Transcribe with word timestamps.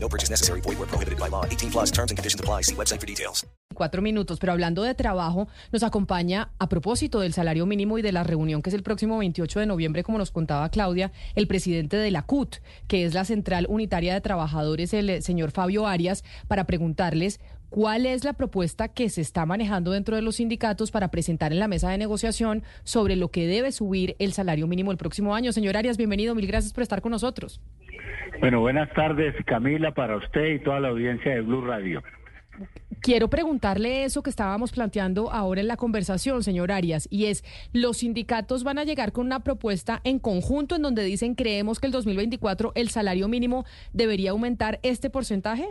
No 0.00 0.08
purchase 0.08 0.30
necessary. 0.30 0.60
Void 0.60 0.78
where 0.78 0.88
prohibited 0.88 1.18
by 1.18 1.28
law. 1.28 1.44
18 1.44 1.70
plus 1.70 1.90
terms 1.90 2.10
and 2.10 2.18
conditions 2.18 2.40
apply. 2.40 2.62
See 2.62 2.74
website 2.74 3.00
for 3.00 3.06
details. 3.06 3.46
Cuatro 3.74 4.02
minutos, 4.02 4.40
pero 4.40 4.52
hablando 4.52 4.82
de 4.82 4.94
trabajo, 4.94 5.46
nos 5.70 5.84
acompaña 5.84 6.50
a 6.58 6.68
propósito 6.68 7.20
del 7.20 7.32
salario 7.32 7.64
mínimo 7.64 7.96
y 7.96 8.02
de 8.02 8.10
la 8.10 8.24
reunión 8.24 8.60
que 8.60 8.70
es 8.70 8.74
el 8.74 8.82
próximo 8.82 9.18
28 9.18 9.60
de 9.60 9.66
noviembre, 9.66 10.02
como 10.02 10.18
nos 10.18 10.32
contaba 10.32 10.68
Claudia, 10.70 11.12
el 11.36 11.46
presidente 11.46 11.96
de 11.96 12.10
la 12.10 12.22
CUT, 12.22 12.56
que 12.88 13.04
es 13.04 13.14
la 13.14 13.24
Central 13.24 13.66
Unitaria 13.68 14.14
de 14.14 14.20
Trabajadores, 14.20 14.92
el 14.94 15.10
eh, 15.10 15.22
señor 15.22 15.52
Fabio 15.52 15.86
Arias, 15.86 16.24
para 16.48 16.64
preguntarles 16.64 17.38
cuál 17.70 18.06
es 18.06 18.24
la 18.24 18.32
propuesta 18.32 18.88
que 18.88 19.08
se 19.08 19.20
está 19.20 19.46
manejando 19.46 19.92
dentro 19.92 20.16
de 20.16 20.22
los 20.22 20.36
sindicatos 20.36 20.90
para 20.90 21.08
presentar 21.08 21.52
en 21.52 21.58
la 21.58 21.68
mesa 21.68 21.90
de 21.90 21.98
negociación 21.98 22.62
sobre 22.84 23.16
lo 23.16 23.28
que 23.28 23.46
debe 23.46 23.72
subir 23.72 24.16
el 24.18 24.32
salario 24.32 24.66
mínimo 24.66 24.92
el 24.92 24.98
próximo 24.98 25.34
año. 25.34 25.52
Señor 25.52 25.76
Arias, 25.76 25.96
bienvenido, 25.96 26.34
mil 26.34 26.46
gracias 26.46 26.72
por 26.72 26.82
estar 26.82 27.00
con 27.00 27.12
nosotros. 27.12 27.60
Bueno, 28.40 28.60
buenas 28.60 28.92
tardes 28.94 29.34
Camila 29.46 29.92
para 29.92 30.16
usted 30.16 30.54
y 30.54 30.58
toda 30.60 30.80
la 30.80 30.88
audiencia 30.88 31.32
de 31.32 31.40
Blue 31.40 31.64
Radio. 31.64 32.02
Quiero 33.00 33.30
preguntarle 33.30 34.04
eso 34.04 34.22
que 34.22 34.30
estábamos 34.30 34.72
planteando 34.72 35.30
ahora 35.30 35.60
en 35.60 35.68
la 35.68 35.76
conversación, 35.76 36.42
señor 36.42 36.72
Arias, 36.72 37.06
y 37.10 37.26
es, 37.26 37.44
¿los 37.72 37.98
sindicatos 37.98 38.64
van 38.64 38.78
a 38.78 38.84
llegar 38.84 39.12
con 39.12 39.26
una 39.26 39.40
propuesta 39.40 40.00
en 40.02 40.18
conjunto 40.18 40.74
en 40.74 40.82
donde 40.82 41.04
dicen 41.04 41.36
creemos 41.36 41.78
que 41.78 41.86
el 41.86 41.92
2024 41.92 42.72
el 42.74 42.88
salario 42.88 43.28
mínimo 43.28 43.64
debería 43.92 44.32
aumentar 44.32 44.80
este 44.82 45.10
porcentaje? 45.10 45.68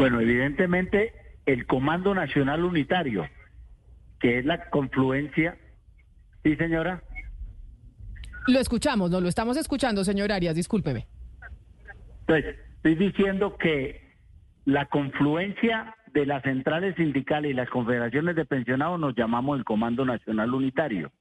Bueno, 0.00 0.18
evidentemente 0.18 1.12
el 1.44 1.66
Comando 1.66 2.14
Nacional 2.14 2.64
Unitario, 2.64 3.28
que 4.18 4.38
es 4.38 4.46
la 4.46 4.70
confluencia, 4.70 5.58
sí 6.42 6.56
señora. 6.56 7.02
Lo 8.46 8.60
escuchamos, 8.60 9.10
no 9.10 9.20
lo 9.20 9.28
estamos 9.28 9.58
escuchando, 9.58 10.02
señor 10.02 10.32
Arias, 10.32 10.54
discúlpeme. 10.54 11.06
Entonces, 12.20 12.56
estoy 12.76 12.94
diciendo 12.94 13.58
que 13.58 14.16
la 14.64 14.86
confluencia 14.86 15.94
de 16.14 16.24
las 16.24 16.44
centrales 16.44 16.96
sindicales 16.96 17.50
y 17.50 17.54
las 17.54 17.68
confederaciones 17.68 18.36
de 18.36 18.46
pensionados 18.46 18.98
nos 18.98 19.14
llamamos 19.14 19.58
el 19.58 19.66
Comando 19.66 20.06
Nacional 20.06 20.54
Unitario. 20.54 21.12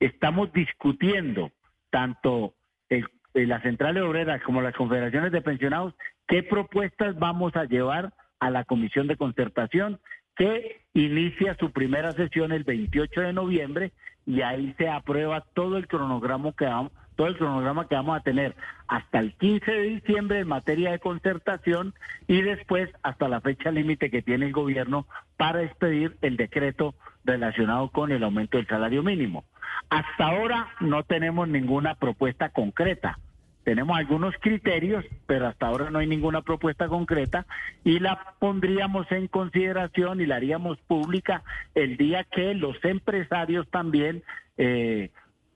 Estamos 0.00 0.50
discutiendo 0.54 1.52
tanto 1.90 2.54
el, 2.88 3.04
las 3.34 3.62
centrales 3.62 4.02
obreras 4.02 4.42
como 4.42 4.62
las 4.62 4.74
confederaciones 4.74 5.32
de 5.32 5.42
pensionados 5.42 5.92
qué 6.26 6.42
propuestas 6.42 7.18
vamos 7.18 7.54
a 7.56 7.64
llevar 7.64 8.12
a 8.40 8.50
la 8.50 8.64
Comisión 8.64 9.06
de 9.06 9.16
Concertación 9.16 10.00
que 10.36 10.82
inicia 10.92 11.56
su 11.58 11.72
primera 11.72 12.12
sesión 12.12 12.52
el 12.52 12.64
28 12.64 13.20
de 13.22 13.32
noviembre 13.32 13.92
y 14.26 14.42
ahí 14.42 14.74
se 14.76 14.88
aprueba 14.88 15.40
todo 15.54 15.78
el 15.78 15.86
cronograma 15.86 16.52
que 16.52 16.66
vamos, 16.66 16.92
todo 17.14 17.28
el 17.28 17.38
cronograma 17.38 17.88
que 17.88 17.94
vamos 17.94 18.18
a 18.18 18.22
tener 18.22 18.54
hasta 18.88 19.20
el 19.20 19.32
15 19.34 19.70
de 19.70 19.82
diciembre 19.82 20.40
en 20.40 20.48
materia 20.48 20.90
de 20.90 20.98
concertación 20.98 21.94
y 22.26 22.42
después 22.42 22.90
hasta 23.02 23.28
la 23.28 23.40
fecha 23.40 23.70
límite 23.70 24.10
que 24.10 24.22
tiene 24.22 24.46
el 24.46 24.52
gobierno 24.52 25.06
para 25.36 25.62
expedir 25.62 26.16
el 26.20 26.36
decreto 26.36 26.94
relacionado 27.24 27.90
con 27.90 28.12
el 28.12 28.22
aumento 28.22 28.58
del 28.58 28.66
salario 28.66 29.02
mínimo. 29.02 29.44
Hasta 29.88 30.26
ahora 30.26 30.68
no 30.80 31.02
tenemos 31.04 31.48
ninguna 31.48 31.94
propuesta 31.94 32.50
concreta. 32.50 33.18
Tenemos 33.66 33.98
algunos 33.98 34.32
criterios, 34.38 35.04
pero 35.26 35.48
hasta 35.48 35.66
ahora 35.66 35.90
no 35.90 35.98
hay 35.98 36.06
ninguna 36.06 36.42
propuesta 36.42 36.86
concreta 36.86 37.46
y 37.82 37.98
la 37.98 38.34
pondríamos 38.38 39.10
en 39.10 39.26
consideración 39.26 40.20
y 40.20 40.26
la 40.26 40.36
haríamos 40.36 40.78
pública 40.82 41.42
el 41.74 41.96
día 41.96 42.22
que 42.22 42.54
los 42.54 42.76
empresarios 42.84 43.68
también 43.68 44.22
eh, 44.56 45.10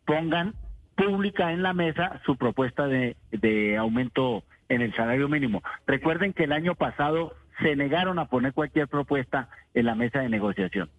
pongan 0.06 0.54
pública 0.96 1.52
en 1.52 1.62
la 1.62 1.72
mesa 1.72 2.20
su 2.26 2.34
propuesta 2.36 2.88
de, 2.88 3.14
de 3.30 3.76
aumento 3.76 4.42
en 4.68 4.82
el 4.82 4.92
salario 4.96 5.28
mínimo. 5.28 5.62
Recuerden 5.86 6.32
que 6.32 6.42
el 6.42 6.52
año 6.52 6.74
pasado 6.74 7.36
se 7.62 7.76
negaron 7.76 8.18
a 8.18 8.24
poner 8.24 8.54
cualquier 8.54 8.88
propuesta 8.88 9.50
en 9.72 9.86
la 9.86 9.94
mesa 9.94 10.18
de 10.18 10.30
negociación. 10.30 10.90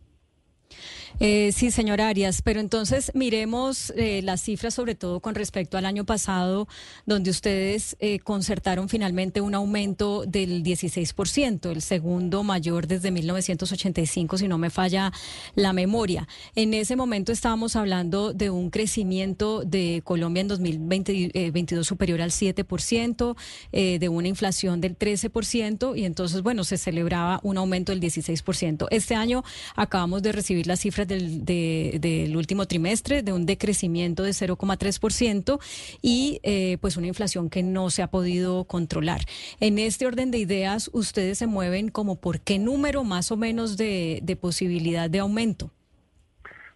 Eh, 1.19 1.51
sí, 1.51 1.69
señor 1.69 2.01
Arias, 2.01 2.41
pero 2.41 2.59
entonces 2.59 3.11
miremos 3.13 3.93
eh, 3.95 4.21
las 4.23 4.41
cifras, 4.41 4.73
sobre 4.73 4.95
todo 4.95 5.19
con 5.19 5.35
respecto 5.35 5.77
al 5.77 5.85
año 5.85 6.05
pasado, 6.05 6.67
donde 7.05 7.29
ustedes 7.29 7.95
eh, 7.99 8.19
concertaron 8.19 8.89
finalmente 8.89 9.39
un 9.39 9.53
aumento 9.53 10.25
del 10.25 10.63
16%, 10.63 11.69
el 11.69 11.81
segundo 11.81 12.43
mayor 12.43 12.87
desde 12.87 13.11
1985, 13.11 14.37
si 14.37 14.47
no 14.47 14.57
me 14.57 14.69
falla 14.69 15.11
la 15.53 15.73
memoria. 15.73 16.27
En 16.55 16.73
ese 16.73 16.95
momento 16.95 17.31
estábamos 17.31 17.75
hablando 17.75 18.33
de 18.33 18.49
un 18.49 18.71
crecimiento 18.71 19.63
de 19.63 20.01
Colombia 20.03 20.41
en 20.41 20.47
2022 20.47 21.85
superior 21.85 22.21
al 22.21 22.31
7%, 22.31 23.35
de 23.71 24.09
una 24.09 24.27
inflación 24.27 24.81
del 24.81 24.97
13%, 24.97 25.97
y 25.97 26.05
entonces, 26.05 26.41
bueno, 26.41 26.63
se 26.63 26.77
celebraba 26.77 27.39
un 27.43 27.57
aumento 27.57 27.91
del 27.91 28.01
16%. 28.01 28.87
Este 28.89 29.15
año 29.15 29.43
acabamos 29.75 30.23
de 30.23 30.31
recibir 30.31 30.60
las 30.66 30.81
cifras 30.81 31.07
del, 31.07 31.45
del 31.45 32.35
último 32.35 32.66
trimestre 32.67 33.23
de 33.23 33.33
un 33.33 33.45
decrecimiento 33.45 34.23
de 34.23 34.31
0,3% 34.31 35.59
y 36.01 36.39
eh, 36.44 36.77
pues 36.81 36.97
una 36.97 37.07
inflación 37.07 37.49
que 37.49 37.63
no 37.63 37.89
se 37.89 38.01
ha 38.03 38.07
podido 38.07 38.66
controlar. 38.66 39.22
En 39.59 39.79
este 39.79 40.05
orden 40.05 40.31
de 40.31 40.38
ideas, 40.38 40.89
ustedes 40.94 41.38
se 41.38 41.47
mueven 41.47 41.89
como 41.89 42.19
por 42.19 42.39
qué 42.39 42.59
número 42.59 43.03
más 43.03 43.31
o 43.31 43.38
menos 43.38 43.77
de, 43.77 44.19
de 44.23 44.35
posibilidad 44.35 45.09
de 45.09 45.19
aumento. 45.19 45.72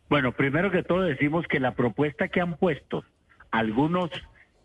Bueno, 0.10 0.32
primero 0.34 0.72
que 0.72 0.84
todo 0.84 1.02
decimos 1.02 1.48
que 1.48 1.60
la 1.60 1.74
propuesta 1.74 2.28
que 2.28 2.40
han 2.40 2.58
puesto 2.58 3.04
algunos 3.52 4.12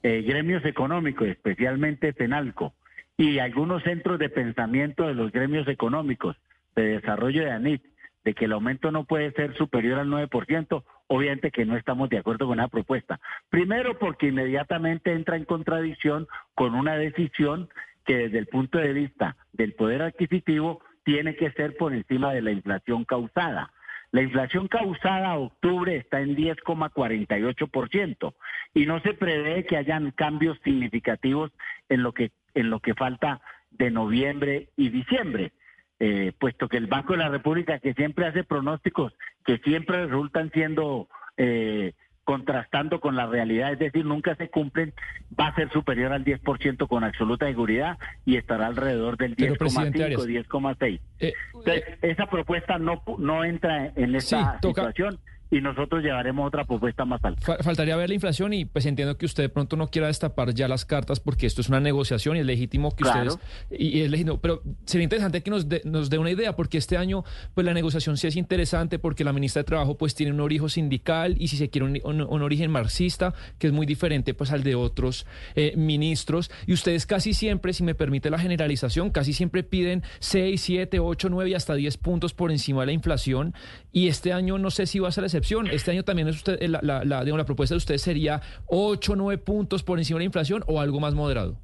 eh, 0.03 0.23
gremios 0.23 0.65
económicos, 0.65 1.29
especialmente 1.29 2.13
Penalco, 2.13 2.75
y 3.17 3.39
algunos 3.39 3.83
centros 3.83 4.19
de 4.19 4.31
pensamiento 4.31 5.07
de 5.07 5.15
los 5.15 5.31
gremios 5.31 5.69
económicos 5.69 6.37
de 6.75 6.85
desarrollo 6.85 7.45
de 7.45 7.51
ANIT, 7.51 7.83
de 8.25 8.35
que 8.35 8.45
el 8.45 8.53
aumento 8.53 8.91
no 8.91 9.05
puede 9.05 9.33
ser 9.33 9.55
superior 9.57 9.99
al 9.99 10.09
9%, 10.09 10.85
obviamente 11.07 11.51
que 11.51 11.65
no 11.65 11.77
estamos 11.77 12.11
de 12.11 12.19
acuerdo 12.19 12.47
con 12.47 12.59
la 12.59 12.69
propuesta. 12.69 13.19
Primero 13.49 13.99
porque 13.99 14.29
inmediatamente 14.29 15.13
entra 15.13 15.37
en 15.37 15.45
contradicción 15.45 16.29
con 16.55 16.75
una 16.75 16.97
decisión 16.97 17.69
que 18.05 18.17
desde 18.17 18.39
el 18.39 18.47
punto 18.47 18.79
de 18.79 18.93
vista 18.93 19.37
del 19.53 19.75
poder 19.75 20.03
adquisitivo 20.03 20.81
tiene 21.05 21.35
que 21.37 21.51
ser 21.53 21.77
por 21.77 21.95
encima 21.95 22.33
de 22.33 22.43
la 22.43 22.53
inflación 22.53 23.05
causada. 23.05 23.73
La 24.13 24.23
inflación 24.23 24.67
causada 24.69 25.31
a 25.31 25.39
octubre 25.39 25.97
está 25.97 26.21
en 26.21 26.37
10,48% 26.37 28.35
y 28.75 28.87
no 28.87 29.01
se 29.01 29.15
prevé 29.15 29.65
que 29.65 29.77
hayan 29.77 30.11
cambios 30.11 30.59
significativos 30.65 31.53
en 31.89 32.03
lo 32.03 32.13
que 32.13 32.33
en 32.55 32.71
lo 32.71 32.81
que 32.81 32.95
falta 32.95 33.41
de 33.71 33.93
noviembre 33.93 34.71
y 34.77 34.89
diciembre 34.89 35.53
eh, 36.01 36.33
puesto 36.39 36.69
que 36.69 36.79
el 36.79 36.87
Banco 36.87 37.13
de 37.13 37.19
la 37.19 37.29
República, 37.29 37.79
que 37.79 37.93
siempre 37.93 38.27
hace 38.27 38.43
pronósticos 38.43 39.13
que 39.45 39.59
siempre 39.59 40.07
resultan 40.07 40.51
siendo 40.51 41.09
eh, 41.37 41.93
contrastando 42.25 43.01
con 43.01 43.17
la 43.17 43.27
realidad, 43.27 43.73
es 43.73 43.79
decir, 43.79 44.05
nunca 44.05 44.35
se 44.37 44.49
cumplen, 44.49 44.95
va 45.39 45.49
a 45.49 45.55
ser 45.55 45.71
superior 45.73 46.13
al 46.13 46.25
10% 46.25 46.87
con 46.87 47.05
absoluta 47.05 47.47
seguridad 47.47 47.99
y 48.25 48.37
estará 48.37 48.67
alrededor 48.67 49.17
del 49.17 49.37
10,5, 49.37 49.93
10,6. 50.27 51.01
Eh, 51.19 51.35
Entonces, 51.55 51.85
esa 52.03 52.27
propuesta 52.27 52.79
no, 52.79 53.03
no 53.19 53.45
entra 53.45 53.93
en 53.97 54.15
esa 54.15 54.59
situación 54.63 55.19
y 55.51 55.61
nosotros 55.61 56.03
llevaremos 56.03 56.47
otra 56.47 56.65
propuesta 56.65 57.05
más 57.05 57.25
alta. 57.25 57.57
Faltaría 57.63 57.97
ver 57.97 58.09
la 58.09 58.15
inflación 58.15 58.53
y 58.53 58.65
pues 58.65 58.87
entiendo 58.87 59.17
que 59.19 59.27
usted 59.27 59.45
de 59.45 59.49
pronto 59.49 59.77
no 59.77 59.89
quiera 59.89 60.07
destapar 60.07 60.55
ya 60.55 60.69
las 60.69 60.85
cartas 60.85 61.21
porque 61.21 61.47
esto 61.47 61.61
es 61.61 61.69
una 61.69 61.81
negociación 61.81 62.37
y 62.37 62.41
es 62.41 62.47
legítimo 62.47 62.95
que 62.95 63.05
ustedes 63.05 63.39
y, 63.71 64.03
es 64.03 64.11
legítimo, 64.11 64.41
pero 64.41 64.63
sería 64.85 65.05
interesante 65.05 65.43
que 65.43 65.51
nos 65.51 65.69
dé 65.69 65.83
nos 65.85 66.11
dé 66.11 66.19
una 66.19 66.31
idea 66.31 66.55
porque 66.55 66.79
este 66.79 66.97
año 66.97 67.25
pues 67.55 67.65
la 67.65 67.75
negociación 67.75 68.17
sí 68.17 68.27
es 68.27 68.37
interesante 68.37 68.99
porque 68.99 69.25
la 69.25 69.33
ministra 69.33 69.61
de 69.61 69.65
Trabajo 69.65 69.97
pues 69.97 70.15
tiene 70.15 70.33
un 70.33 70.41
origen 70.41 70.69
sindical 70.69 71.37
y 71.39 71.49
si 71.49 71.57
se 71.57 71.71
quiere 71.71 72.01
un, 72.05 72.43
origen 72.43 72.71
marxista 72.71 73.35
que 73.59 73.69
es 73.69 73.73
muy 73.73 73.87
diferente 73.87 74.35
pues 74.35 74.53
al 74.53 74.63
de 74.63 74.75
otros 74.75 75.27
eh, 75.57 75.75
ministros 75.77 76.51
y 76.67 76.73
ustedes 76.73 77.07
casi 77.07 77.35
siempre, 77.35 77.73
si 77.73 77.83
me 77.83 77.95
permite 77.95 78.31
la 78.31 78.39
generalización, 78.39 79.11
casi 79.11 79.33
siempre 79.33 79.63
piden 79.63 80.03
6, 80.21 80.61
7, 80.61 81.01
8, 81.01 81.29
9 81.29 81.51
y 81.51 81.55
hasta 81.55 81.75
10 81.75 81.97
puntos 81.97 82.35
por 82.35 82.51
encima 82.51 82.81
de 82.81 82.87
la 82.87 82.93
inflación 82.93 83.55
y 83.93 84.09
este 84.09 84.33
año 84.33 84.59
no 84.59 84.71
sé 84.71 84.87
si 84.87 84.99
va 84.99 85.09
a 85.09 85.13
ser 85.13 85.25
excepción 85.41 85.67
este 85.69 85.91
año 85.91 86.03
también 86.05 86.29
es 86.29 86.37
usted, 86.37 86.59
eh, 86.61 86.69
la, 86.69 86.81
la, 86.83 87.03
la 87.05 87.45
propuesta 87.45 87.75
de 87.75 87.79
ustedes 87.79 88.03
sería 88.03 88.41
8 88.67 89.13
o 89.13 89.17
9 89.17 89.39
puntos 89.43 89.83
por 89.83 89.99
encima 89.99 90.19
de 90.19 90.21
la 90.21 90.27
inflación 90.27 90.63
o 90.67 90.81
algo 90.81 91.01
más 91.01 91.15
moderado. 91.15 91.57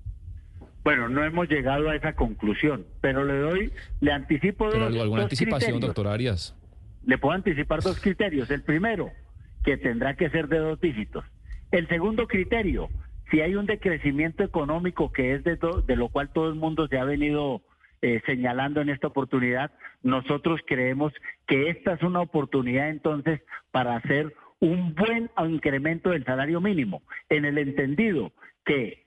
Bueno, 0.82 1.08
no 1.08 1.24
hemos 1.24 1.48
llegado 1.48 1.88
a 1.90 1.96
esa 1.96 2.14
conclusión, 2.14 2.86
pero 3.00 3.24
le 3.24 3.38
doy, 3.38 3.72
le 4.00 4.12
anticipo 4.12 4.68
Pero 4.70 4.88
dos, 4.88 5.00
alguna 5.02 5.22
dos 5.22 5.24
anticipación, 5.26 5.72
criterios. 5.72 5.80
doctor 5.94 6.06
Arias. 6.12 6.54
Le 7.04 7.18
puedo 7.18 7.34
anticipar 7.34 7.82
dos 7.82 8.00
criterios. 8.00 8.50
El 8.50 8.62
primero, 8.62 9.10
que 9.64 9.76
tendrá 9.76 10.14
que 10.14 10.30
ser 10.30 10.48
de 10.48 10.58
dos 10.58 10.80
dígitos. 10.80 11.24
El 11.72 11.88
segundo 11.88 12.26
criterio, 12.28 12.88
si 13.30 13.40
hay 13.40 13.56
un 13.56 13.66
decrecimiento 13.66 14.44
económico 14.44 15.12
que 15.12 15.34
es 15.34 15.42
de, 15.44 15.56
do- 15.56 15.82
de 15.82 15.96
lo 15.96 16.08
cual 16.08 16.30
todo 16.32 16.48
el 16.48 16.54
mundo 16.54 16.86
se 16.88 16.98
ha 16.98 17.04
venido 17.04 17.62
eh, 18.02 18.22
señalando 18.24 18.80
en 18.80 18.88
esta 18.88 19.08
oportunidad, 19.08 19.72
nosotros 20.02 20.60
creemos 20.66 21.12
que 21.46 21.70
esta 21.70 21.94
es 21.94 22.02
una 22.02 22.20
oportunidad 22.20 22.88
entonces 22.88 23.42
para 23.70 23.96
hacer 23.96 24.34
un 24.60 24.94
buen 24.94 25.30
incremento 25.38 26.10
del 26.10 26.24
salario 26.24 26.60
mínimo, 26.60 27.02
en 27.28 27.44
el 27.44 27.58
entendido 27.58 28.32
que 28.64 29.04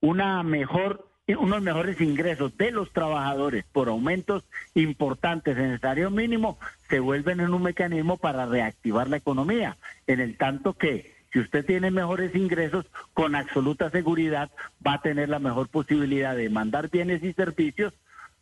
una 0.00 0.42
mejor 0.42 1.08
unos 1.26 1.62
mejores 1.62 2.00
ingresos 2.02 2.54
de 2.58 2.70
los 2.70 2.92
trabajadores 2.92 3.64
por 3.72 3.88
aumentos 3.88 4.44
importantes 4.74 5.56
en 5.56 5.70
el 5.70 5.80
salario 5.80 6.10
mínimo 6.10 6.58
se 6.90 7.00
vuelven 7.00 7.40
en 7.40 7.54
un 7.54 7.62
mecanismo 7.62 8.18
para 8.18 8.44
reactivar 8.44 9.08
la 9.08 9.16
economía, 9.16 9.78
en 10.06 10.20
el 10.20 10.36
tanto 10.36 10.74
que 10.74 11.14
si 11.32 11.40
usted 11.40 11.64
tiene 11.64 11.90
mejores 11.90 12.34
ingresos, 12.34 12.86
con 13.12 13.34
absoluta 13.34 13.90
seguridad 13.90 14.50
va 14.86 14.94
a 14.94 15.02
tener 15.02 15.28
la 15.28 15.40
mejor 15.40 15.68
posibilidad 15.68 16.36
de 16.36 16.48
mandar 16.48 16.90
bienes 16.90 17.24
y 17.24 17.32
servicios, 17.32 17.92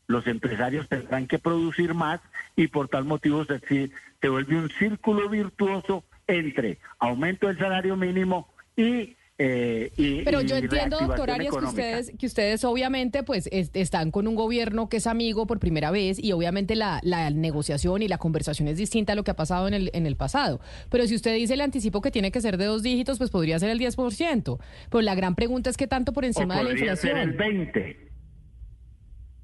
los 0.06 0.26
empresarios 0.26 0.88
tendrán 0.88 1.26
que 1.26 1.38
producir 1.38 1.94
más 1.94 2.20
y 2.56 2.66
por 2.68 2.88
tal 2.88 3.04
motivo 3.04 3.44
se, 3.44 3.90
se 4.20 4.28
vuelve 4.28 4.56
un 4.56 4.68
círculo 4.78 5.28
virtuoso 5.28 6.04
entre 6.26 6.78
aumento 6.98 7.46
del 7.48 7.58
salario 7.58 7.96
mínimo 7.96 8.48
y 8.76 9.16
eh, 9.38 9.90
y, 9.96 10.22
Pero 10.22 10.42
y 10.42 10.46
yo 10.46 10.56
entiendo, 10.56 10.98
doctor 11.00 11.30
Arias, 11.30 11.56
que 11.56 11.64
ustedes, 11.64 12.12
que 12.16 12.26
ustedes 12.26 12.62
obviamente 12.64 13.22
pues 13.24 13.48
es- 13.50 13.70
están 13.74 14.10
con 14.12 14.28
un 14.28 14.36
gobierno 14.36 14.88
que 14.88 14.98
es 14.98 15.06
amigo 15.08 15.46
por 15.46 15.58
primera 15.58 15.90
vez 15.90 16.22
y 16.22 16.30
obviamente 16.32 16.76
la, 16.76 17.00
la 17.02 17.28
negociación 17.30 18.02
y 18.02 18.08
la 18.08 18.18
conversación 18.18 18.68
es 18.68 18.76
distinta 18.76 19.14
a 19.14 19.16
lo 19.16 19.24
que 19.24 19.32
ha 19.32 19.34
pasado 19.36 19.66
en 19.66 19.74
el, 19.74 19.90
en 19.94 20.06
el 20.06 20.14
pasado. 20.16 20.60
Pero 20.90 21.06
si 21.08 21.16
usted 21.16 21.34
dice 21.34 21.54
el 21.54 21.60
anticipo 21.62 22.02
que 22.02 22.12
tiene 22.12 22.30
que 22.30 22.40
ser 22.40 22.56
de 22.56 22.66
dos 22.66 22.82
dígitos, 22.84 23.18
pues 23.18 23.30
podría 23.30 23.58
ser 23.58 23.70
el 23.70 23.80
10%. 23.80 24.58
Pero 24.90 25.02
la 25.02 25.14
gran 25.16 25.34
pregunta 25.34 25.70
es 25.70 25.76
que 25.76 25.88
tanto 25.88 26.12
por 26.12 26.24
encima 26.24 26.54
o 26.54 26.58
de 26.58 26.64
la 26.64 26.70
podría 26.70 26.94
ser 26.96 27.16
el 27.16 27.30
inflación. 27.30 27.56
20. 27.72 27.96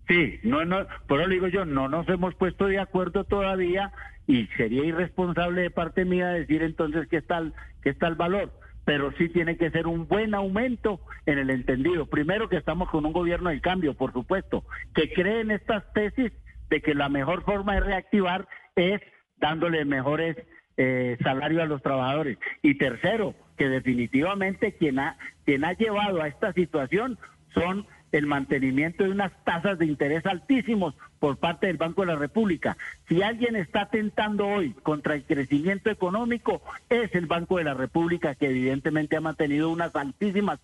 Sí, 0.09 0.41
no, 0.43 0.65
no, 0.65 0.87
por 1.07 1.21
eso 1.21 1.29
digo 1.29 1.49
yo, 1.49 1.67
no 1.67 1.89
nos 1.89 2.09
hemos 2.09 2.35
puesto 2.35 2.67
de 2.67 2.79
acuerdo 2.79 3.25
todavía 3.25 3.93
y 4.27 4.47
sería 4.57 4.85
irresponsable 4.85 5.63
de 5.63 5.71
parte 5.71 6.05
mía 6.07 6.29
decir 6.29 6.63
entonces 6.63 7.07
que 7.09 7.19
está 7.19 7.39
el, 7.39 7.53
que 7.83 7.91
está 7.91 8.09
el 8.09 8.15
valor, 8.15 8.53
pero 8.87 9.13
sí 9.19 9.29
tiene 9.29 9.59
que 9.59 9.71
ser 9.71 9.87
un 9.87 10.09
buen 10.09 10.35
aumento 10.35 11.01
en 11.27 11.39
el 11.39 11.51
entendido. 11.51 12.07
Primero 12.07 12.49
que 12.49 12.57
estamos 12.57 12.89
con 12.89 13.05
un 13.05 13.13
gobierno 13.13 13.51
del 13.51 13.61
cambio, 13.61 13.95
por 13.95 14.15
supuesto, 14.15 14.65
que 14.95 15.13
cree 15.13 15.41
en 15.41 15.51
estas 15.51 15.93
tesis 15.93 16.33
de 16.71 16.81
que 16.81 16.95
la 16.95 17.11
mejor 17.11 17.45
forma 17.45 17.75
de 17.75 17.81
reactivar 17.81 18.49
es 18.77 19.01
dándole 19.37 19.85
mejores 19.85 20.37
eh, 20.79 21.19
salarios 21.23 21.63
a 21.63 21.67
los 21.67 21.83
trabajadores. 21.83 22.39
Y 22.63 22.79
tercero, 22.79 23.35
que 23.59 23.69
definitivamente 23.69 24.73
quien 24.73 25.01
ha, 25.01 25.19
quien 25.45 25.65
ha 25.65 25.75
llevado 25.75 26.23
a 26.23 26.29
esta 26.29 26.53
situación 26.55 27.19
son 27.53 27.87
el 28.13 28.27
mantenimiento 28.27 29.05
de 29.05 29.11
unas 29.11 29.33
tasas 29.45 29.79
de 29.79 29.87
interés 29.87 30.25
altísimos 30.27 30.95
por 31.19 31.37
parte 31.37 31.67
del 31.67 31.77
Banco 31.77 32.03
de 32.03 32.09
la 32.09 32.17
República. 32.17 32.77
Si 33.09 33.23
alguien 33.23 33.57
está 33.57 33.83
atentando 33.83 34.47
hoy 34.47 34.73
contra 34.83 35.15
el 35.15 35.25
crecimiento 35.25 35.91
económico, 35.91 36.63
es 36.89 37.15
el 37.15 37.27
Banco 37.27 37.59
de 37.59 37.65
la 37.65 37.75
República 37.75 38.35
que 38.35 38.49
evidentemente 38.49 39.17
ha 39.17 39.21
mantenido 39.21 39.71
unas 39.71 39.95
altísimas 39.95 40.61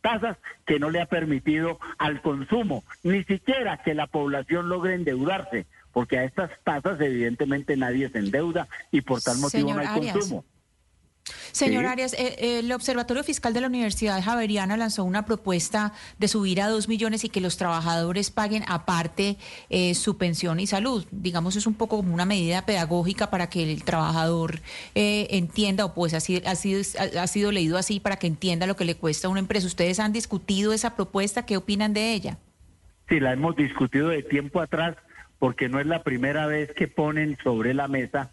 tasas 0.00 0.36
que 0.64 0.78
no 0.78 0.90
le 0.90 1.00
ha 1.00 1.06
permitido 1.06 1.80
al 1.98 2.22
consumo, 2.22 2.84
ni 3.02 3.24
siquiera 3.24 3.82
que 3.82 3.94
la 3.94 4.06
población 4.06 4.68
logre 4.68 4.94
endeudarse, 4.94 5.66
porque 5.92 6.18
a 6.18 6.24
estas 6.24 6.50
tasas 6.62 7.00
evidentemente 7.00 7.76
nadie 7.76 8.08
se 8.08 8.18
endeuda 8.18 8.68
y 8.92 9.00
por 9.00 9.20
tal 9.20 9.38
motivo 9.38 9.68
Señor 9.68 9.76
no 9.76 9.80
hay 9.82 9.98
Arias. 9.98 10.16
consumo. 10.16 10.44
Señor 11.52 11.84
Sí. 11.84 11.88
Arias, 11.88 12.12
eh, 12.14 12.36
eh, 12.38 12.58
el 12.60 12.72
Observatorio 12.72 13.24
Fiscal 13.24 13.52
de 13.52 13.60
la 13.60 13.66
Universidad 13.66 14.22
Javeriana 14.22 14.76
lanzó 14.76 15.04
una 15.04 15.24
propuesta 15.24 15.92
de 16.18 16.28
subir 16.28 16.60
a 16.60 16.68
dos 16.68 16.88
millones 16.88 17.24
y 17.24 17.28
que 17.28 17.40
los 17.40 17.56
trabajadores 17.56 18.30
paguen 18.30 18.64
aparte 18.68 19.36
eh, 19.70 19.94
su 19.94 20.18
pensión 20.18 20.60
y 20.60 20.66
salud. 20.66 21.06
Digamos, 21.10 21.56
es 21.56 21.66
un 21.66 21.74
poco 21.74 21.96
como 21.96 22.14
una 22.14 22.24
medida 22.24 22.66
pedagógica 22.66 23.30
para 23.30 23.48
que 23.48 23.62
el 23.72 23.82
trabajador 23.84 24.60
eh, 24.94 25.28
entienda, 25.30 25.84
o 25.84 25.94
pues 25.94 26.14
ha 26.14 26.20
sido, 26.20 26.48
ha, 26.48 26.54
sido, 26.54 26.82
ha 27.18 27.26
sido 27.26 27.52
leído 27.52 27.78
así 27.78 28.00
para 28.00 28.16
que 28.16 28.26
entienda 28.26 28.66
lo 28.66 28.76
que 28.76 28.84
le 28.84 28.94
cuesta 28.94 29.28
a 29.28 29.30
una 29.30 29.40
empresa. 29.40 29.66
¿Ustedes 29.66 29.98
han 29.98 30.12
discutido 30.12 30.72
esa 30.72 30.94
propuesta? 30.94 31.46
¿Qué 31.46 31.56
opinan 31.56 31.92
de 31.92 32.12
ella? 32.12 32.38
Sí, 33.08 33.20
la 33.20 33.32
hemos 33.32 33.56
discutido 33.56 34.08
de 34.08 34.22
tiempo 34.22 34.60
atrás 34.60 34.96
porque 35.38 35.68
no 35.68 35.80
es 35.80 35.86
la 35.86 36.02
primera 36.02 36.46
vez 36.46 36.72
que 36.74 36.88
ponen 36.88 37.36
sobre 37.42 37.74
la 37.74 37.88
mesa 37.88 38.30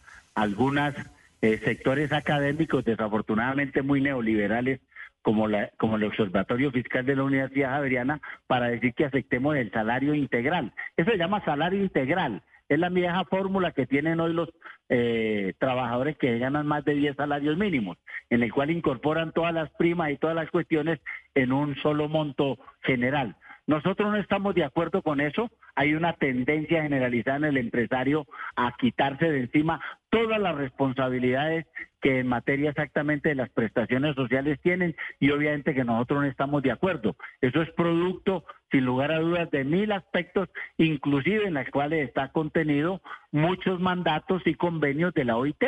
algunos 1.44 1.66
sectores 1.66 2.12
académicos 2.12 2.86
desafortunadamente 2.86 3.82
muy 3.82 4.02
neoliberales 4.02 4.80
como, 5.22 5.48
la, 5.48 5.70
como 5.78 5.98
el 5.98 6.04
Observatorio 6.04 6.72
Fiscal 6.72 7.06
de 7.06 7.16
la 7.16 7.24
Universidad 7.24 7.72
Javeriana 7.72 8.22
para 8.48 8.68
decir 8.68 8.94
que 8.94 9.06
aceptemos 9.06 9.56
el 9.56 9.72
salario 9.72 10.14
integral. 10.14 10.74
Eso 10.98 11.12
se 11.12 11.18
llama 11.18 11.44
salario 11.46 11.82
integral. 11.82 12.44
Es 12.70 12.80
la 12.80 12.90
vieja 12.90 13.24
fórmula 13.26 13.72
que 13.72 13.86
tienen 13.86 14.20
hoy 14.20 14.34
los 14.34 14.50
eh, 14.90 15.54
trabajadores 15.60 16.18
que 16.18 16.40
ganan 16.40 16.66
más 16.66 16.86
de 16.86 16.96
10 16.96 17.16
salarios 17.16 17.58
mínimos, 17.58 17.98
en 18.30 18.42
el 18.42 18.54
cual 18.54 18.72
incorporan 18.72 19.32
todas 19.32 19.54
las 19.54 19.70
primas 19.72 20.12
y 20.12 20.18
todas 20.18 20.36
las 20.36 20.50
cuestiones 20.50 21.00
en 21.36 21.52
un 21.52 21.76
solo 21.76 22.08
monto 22.08 22.58
general. 22.82 23.36
Nosotros 23.66 24.12
no 24.12 24.18
estamos 24.18 24.56
de 24.56 24.66
acuerdo 24.66 25.02
con 25.02 25.22
eso. 25.22 25.50
Hay 25.76 25.94
una 25.94 26.14
tendencia 26.14 26.84
generalizada 26.84 27.38
en 27.38 27.44
el 27.46 27.58
empresario 27.58 28.28
a 28.56 28.76
quitarse 28.78 29.30
de 29.30 29.40
encima 29.40 29.80
todas 30.14 30.40
las 30.40 30.56
responsabilidades 30.56 31.66
que 32.00 32.20
en 32.20 32.28
materia 32.28 32.70
exactamente 32.70 33.30
de 33.30 33.36
las 33.36 33.50
prestaciones 33.50 34.14
sociales 34.14 34.60
tienen 34.62 34.96
y 35.20 35.32
obviamente 35.32 35.74
que 35.74 35.84
nosotros 35.84 36.22
no 36.22 36.28
estamos 36.28 36.62
de 36.62 36.72
acuerdo. 36.72 37.16
Eso 37.42 37.64
es 37.64 37.72
producto, 37.72 38.46
sin 38.70 38.86
lugar 38.86 39.12
a 39.12 39.20
dudas, 39.20 39.50
de 39.50 39.64
mil 39.64 39.92
aspectos, 39.92 40.50
inclusive 40.78 41.48
en 41.48 41.56
las 41.56 41.68
cuales 41.72 42.08
está 42.08 42.32
contenido 42.32 43.02
muchos 43.32 43.80
mandatos 43.80 44.44
y 44.46 44.54
convenios 44.54 45.16
de 45.16 45.26
la 45.26 45.36
OIT. 45.36 45.64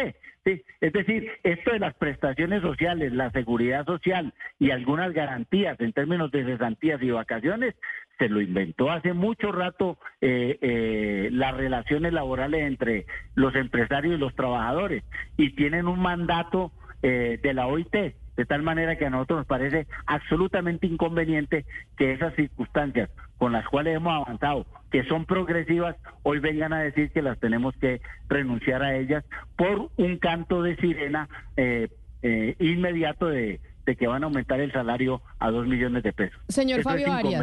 ¿sí? 0.45 0.61
Es 0.79 0.93
decir, 0.93 1.27
esto 1.41 1.71
de 1.71 1.79
las 1.79 1.95
prestaciones 1.95 2.61
sociales, 2.61 3.13
la 3.13 3.31
seguridad 3.31 3.83
social 3.85 4.31
y 4.59 4.69
algunas 4.69 5.11
garantías 5.11 5.79
en 5.79 5.91
términos 5.91 6.29
de 6.29 6.45
cesantías 6.45 7.01
y 7.01 7.09
vacaciones, 7.09 7.73
se 8.17 8.29
lo 8.29 8.41
inventó 8.41 8.91
hace 8.91 9.13
mucho 9.13 9.51
rato 9.51 9.97
eh, 10.21 10.57
eh, 10.61 11.29
las 11.31 11.55
relaciones 11.55 12.13
laborales 12.13 12.61
entre 12.61 13.05
los 13.35 13.55
empresarios 13.55 14.15
y 14.15 14.17
los 14.17 14.35
trabajadores 14.35 15.03
y 15.37 15.51
tienen 15.51 15.87
un 15.87 15.99
mandato 15.99 16.71
eh, 17.07 17.39
de 17.43 17.53
la 17.53 17.67
OIT, 17.67 17.91
de 17.91 18.45
tal 18.47 18.63
manera 18.63 18.97
que 18.97 19.05
a 19.05 19.09
nosotros 19.11 19.39
nos 19.39 19.47
parece 19.47 19.85
absolutamente 20.07 20.87
inconveniente 20.87 21.65
que 21.97 22.13
esas 22.13 22.33
circunstancias 22.35 23.11
con 23.37 23.51
las 23.51 23.67
cuales 23.67 23.95
hemos 23.95 24.13
avanzado, 24.13 24.65
que 24.89 25.03
son 25.03 25.25
progresivas, 25.25 25.97
hoy 26.23 26.39
vengan 26.39 26.73
a 26.73 26.79
decir 26.79 27.11
que 27.11 27.21
las 27.21 27.39
tenemos 27.39 27.75
que 27.77 28.01
renunciar 28.27 28.81
a 28.81 28.95
ellas 28.95 29.23
por 29.55 29.91
un 29.97 30.17
canto 30.17 30.63
de 30.63 30.77
sirena 30.77 31.29
eh, 31.57 31.89
eh, 32.23 32.55
inmediato 32.59 33.27
de, 33.27 33.59
de 33.85 33.95
que 33.95 34.07
van 34.07 34.23
a 34.23 34.27
aumentar 34.27 34.59
el 34.59 34.71
salario 34.71 35.21
a 35.39 35.51
dos 35.51 35.67
millones 35.67 36.03
de 36.03 36.13
pesos. 36.13 36.39
Señor 36.47 36.79
Eso 36.79 36.89
Fabio 36.89 37.07
es 37.07 37.13
Arias. 37.13 37.41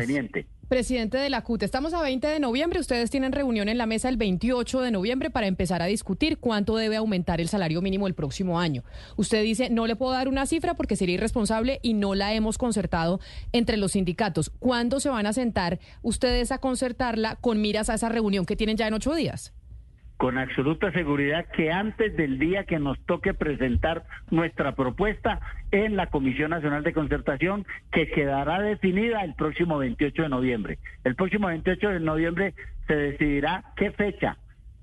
Presidente 0.69 1.19
de 1.19 1.29
la 1.29 1.43
CUT, 1.43 1.65
estamos 1.65 1.93
a 1.93 2.01
20 2.01 2.27
de 2.27 2.41
noviembre, 2.41 2.81
ustedes 2.81 3.11
tienen 3.11 3.33
reunión 3.33 3.69
en 3.69 3.77
la 3.77 3.85
mesa 3.85 4.09
el 4.09 4.17
28 4.17 4.81
de 4.81 4.91
noviembre 4.91 5.29
para 5.29 5.47
empezar 5.47 5.83
a 5.83 5.85
discutir 5.85 6.39
cuánto 6.39 6.77
debe 6.77 6.97
aumentar 6.97 7.43
el 7.43 7.49
salario 7.49 7.83
mínimo 7.83 8.07
el 8.07 8.15
próximo 8.15 8.59
año. 8.59 8.83
Usted 9.17 9.43
dice, 9.43 9.69
no 9.69 9.87
le 9.87 9.97
puedo 9.97 10.13
dar 10.13 10.29
una 10.29 10.47
cifra 10.47 10.73
porque 10.73 10.97
sería 10.97 11.17
irresponsable 11.17 11.79
y 11.83 11.93
no 11.93 12.15
la 12.15 12.33
hemos 12.33 12.57
concertado 12.57 13.21
entre 13.53 13.77
los 13.77 13.93
sindicatos. 13.93 14.49
¿Cuándo 14.49 14.99
se 14.99 15.11
van 15.11 15.27
a 15.27 15.35
sentar 15.35 15.79
ustedes 16.01 16.53
a 16.53 16.59
concertarla 16.59 17.37
con 17.37 17.61
miras 17.61 17.91
a 17.91 17.95
esa 17.95 18.09
reunión 18.09 18.47
que 18.47 18.57
tienen 18.57 18.79
ya 18.79 18.89
en 18.89 18.95
ocho 18.95 19.15
días? 19.15 19.53
Con 20.23 20.39
absoluta 20.39 20.93
seguridad 20.93 21.47
que 21.47 21.73
antes 21.73 22.17
del 22.17 22.39
día 22.39 22.63
que 22.63 22.79
nos 22.79 22.97
toque 23.07 23.35
presentar 23.35 24.05
nuestra 24.31 24.77
propuesta 24.77 25.41
en 25.73 25.97
la 25.97 26.11
Comisión 26.11 26.51
Nacional 26.51 26.85
de 26.85 26.93
Concertación, 26.93 27.67
que 27.91 28.07
quedará 28.07 28.63
definida 28.63 29.25
el 29.25 29.35
próximo 29.35 29.79
28 29.79 30.23
de 30.23 30.29
noviembre. 30.29 30.79
El 31.03 31.17
próximo 31.17 31.49
28 31.49 31.89
de 31.89 31.99
noviembre 31.99 32.55
se 32.87 32.95
decidirá 32.95 33.65
qué 33.75 33.91
fecha 33.91 34.37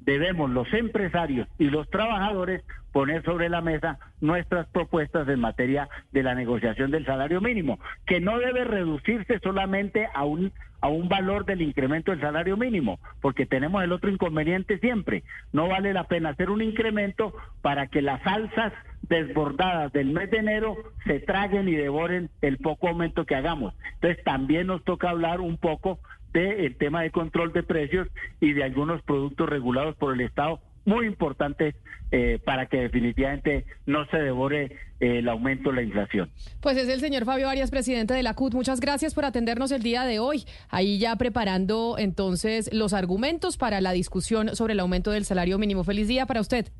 debemos 0.10 0.50
los 0.50 0.72
empresarios 0.74 1.48
y 1.60 1.66
los 1.66 1.88
trabajadores 1.92 2.64
poner 2.92 3.24
sobre 3.24 3.48
la 3.48 3.62
mesa 3.62 4.00
nuestras 4.22 4.68
propuestas 4.70 5.28
en 5.28 5.40
materia 5.40 5.88
de 6.12 6.24
la 6.24 6.34
negociación 6.34 6.90
del 6.90 7.06
salario 7.06 7.42
mínimo, 7.42 7.80
que 8.08 8.20
no 8.20 8.40
debe 8.40 8.64
reducirse 8.64 9.38
solamente 9.40 10.08
a 10.14 10.26
un 10.26 10.52
a 10.82 10.88
un 10.88 11.10
valor 11.10 11.44
del 11.46 11.62
incremento 11.62 12.12
del 12.12 12.22
salario 12.22 12.56
mínimo, 12.56 13.00
porque 13.20 13.46
tenemos 13.46 13.84
el 13.84 13.92
otro 13.92 14.10
inconveniente 14.10 14.80
siempre. 14.80 15.26
No 15.52 15.68
vale 15.68 15.92
la 15.92 16.06
pena 16.06 16.30
hacer 16.30 16.50
un 16.50 16.62
incremento 16.62 17.34
para 17.62 17.88
que 17.88 18.02
las 18.02 18.26
alzas 18.26 18.72
desbordadas 19.02 19.92
del 19.92 20.12
mes 20.12 20.32
de 20.32 20.38
enero 20.38 20.78
se 21.06 21.20
traguen 21.20 21.68
y 21.68 21.76
devoren 21.76 22.30
el 22.42 22.60
poco 22.60 22.88
aumento 22.88 23.26
que 23.26 23.36
hagamos. 23.36 23.74
Entonces 23.96 24.24
también 24.24 24.68
nos 24.68 24.82
toca 24.86 25.10
hablar 25.10 25.42
un 25.42 25.58
poco 25.58 26.00
del 26.34 26.76
tema 26.76 27.02
de 27.02 27.12
control 27.12 27.54
de 27.54 27.64
precios 27.64 28.08
y 28.40 28.54
de 28.54 28.64
algunos 28.64 29.02
productos 29.02 29.50
regulados 29.50 29.96
por 29.96 30.14
el 30.14 30.22
Estado 30.22 30.60
muy 30.86 31.06
importante 31.06 31.76
eh, 32.12 32.40
para 32.44 32.66
que 32.66 32.78
definitivamente 32.78 33.66
no 33.86 34.06
se 34.08 34.18
devore 34.18 34.66
eh, 35.00 35.20
el 35.20 35.30
aumento 35.30 35.70
de 35.70 35.76
la 35.76 35.82
inflación. 35.84 36.32
Pues 36.62 36.78
es 36.78 36.90
el 36.90 37.00
señor 37.00 37.26
Fabio 37.26 37.48
Arias, 37.48 37.70
presidente 37.70 38.14
de 38.14 38.24
la 38.24 38.34
CUT. 38.34 38.54
Muchas 38.56 38.80
gracias 38.80 39.14
por 39.14 39.26
atendernos 39.26 39.72
el 39.72 39.84
día 39.84 40.06
de 40.06 40.20
hoy. 40.20 40.46
Ahí 40.70 40.98
ya 40.98 41.16
preparando 41.16 41.98
entonces 42.00 42.74
los 42.74 42.94
argumentos 42.94 43.58
para 43.58 43.82
la 43.82 43.92
discusión 43.92 44.56
sobre 44.56 44.74
el 44.74 44.80
aumento 44.80 45.12
del 45.12 45.26
salario 45.26 45.60
mínimo. 45.60 45.84
Feliz 45.84 46.08
día 46.08 46.26
para 46.26 46.42
usted. 46.42 46.72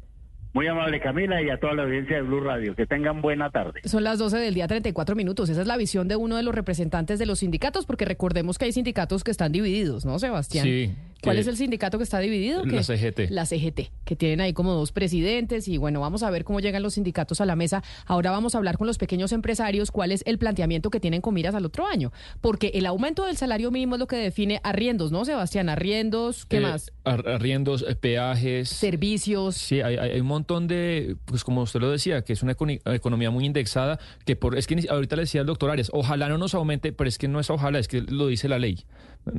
Muy 0.54 0.68
amable 0.68 1.00
Camila 1.00 1.42
y 1.42 1.50
a 1.50 1.60
toda 1.60 1.74
la 1.74 1.84
audiencia 1.84 2.18
de 2.18 2.22
Blue 2.24 2.40
Radio. 2.42 2.76
Que 2.76 2.86
tengan 2.86 3.22
buena 3.22 3.52
tarde. 3.52 3.82
Son 3.86 4.04
las 4.04 4.18
12 4.18 4.38
del 4.38 4.54
día 4.54 4.68
34 4.68 5.16
minutos. 5.16 5.50
Esa 5.50 5.62
es 5.62 5.68
la 5.68 5.78
visión 5.78 6.08
de 6.08 6.16
uno 6.16 6.38
de 6.38 6.44
los 6.44 6.56
representantes 6.56 7.20
de 7.20 7.26
los 7.26 7.40
sindicatos, 7.40 7.86
porque 7.86 8.06
recordemos 8.06 8.58
que 8.58 8.66
hay 8.66 8.72
sindicatos 8.72 9.24
que 9.24 9.32
están 9.32 9.52
divididos, 9.52 10.06
¿no, 10.06 10.18
Sebastián? 10.18 10.66
Sí. 10.66 10.92
¿Cuál 11.22 11.38
es 11.38 11.48
el 11.48 11.58
sindicato 11.58 11.98
que 11.98 12.04
está 12.04 12.20
dividido? 12.20 12.64
La 12.66 12.82
CGT. 12.84 13.30
La 13.30 13.46
CGT, 13.46 13.92
que 14.06 14.16
tienen 14.16 14.42
ahí 14.42 14.54
como 14.54 14.74
dos 14.74 14.92
presidentes 14.92 15.68
y 15.68 15.78
bueno, 15.78 16.00
vamos 16.00 16.24
a 16.24 16.30
ver 16.30 16.44
cómo 16.44 16.60
llegan 16.60 16.82
los 16.82 16.94
sindicatos 16.94 17.42
a 17.42 17.46
la 17.46 17.56
mesa. 17.56 17.84
Ahora 18.06 18.32
vamos 18.32 18.56
a 18.56 18.58
hablar 18.58 18.78
con 18.78 18.88
los 18.88 18.98
pequeños 18.98 19.32
empresarios 19.32 19.92
cuál 19.92 20.12
es 20.12 20.24
el 20.26 20.38
planteamiento 20.38 20.90
que 20.90 21.00
tienen 21.00 21.22
con 21.22 21.34
miras 21.34 21.56
al 21.56 21.66
otro 21.66 21.86
año, 21.86 22.12
porque 22.42 22.72
el 22.74 22.86
aumento 22.86 23.26
del 23.26 23.36
salario 23.38 23.70
mínimo 23.72 23.96
es 23.96 24.00
lo 24.00 24.08
que 24.08 24.16
define 24.16 24.62
arriendos, 24.64 25.12
¿no, 25.12 25.26
Sebastián? 25.26 25.68
Arriendos, 25.70 26.46
¿qué 26.46 26.58
Eh, 26.58 26.62
más? 26.62 26.92
ar- 27.04 27.28
Arriendos, 27.28 27.84
eh, 27.88 27.96
peajes. 27.96 28.70
Servicios. 28.70 29.56
Sí, 29.56 29.82
hay, 29.82 29.98
hay- 29.98 30.20
un 30.20 30.28
montón 30.28 30.68
de, 30.68 31.16
pues 31.26 31.44
como 31.44 31.62
usted 31.64 31.80
lo 31.82 31.92
decía, 31.92 32.22
que 32.24 32.34
es 32.34 32.44
una 32.44 32.56
economía 32.86 33.30
muy 33.30 33.46
indexada, 33.46 34.00
que 34.26 34.36
por, 34.36 34.58
es 34.58 34.68
que 34.68 34.86
ahorita 34.90 35.16
le 35.16 35.24
decía 35.24 35.42
el 35.42 35.48
doctor 35.48 35.70
Arias, 35.70 35.90
ojalá 35.94 36.30
no 36.30 36.38
nos 36.38 36.54
aumente, 36.56 36.92
pero 36.94 37.08
es 37.08 37.18
que 37.18 37.28
no 37.28 37.40
es 37.40 37.50
ojalá, 37.50 37.80
es 37.80 37.88
que 37.88 38.02
lo 38.02 38.28
dice 38.28 38.48
la 38.48 38.58
ley. 38.60 38.86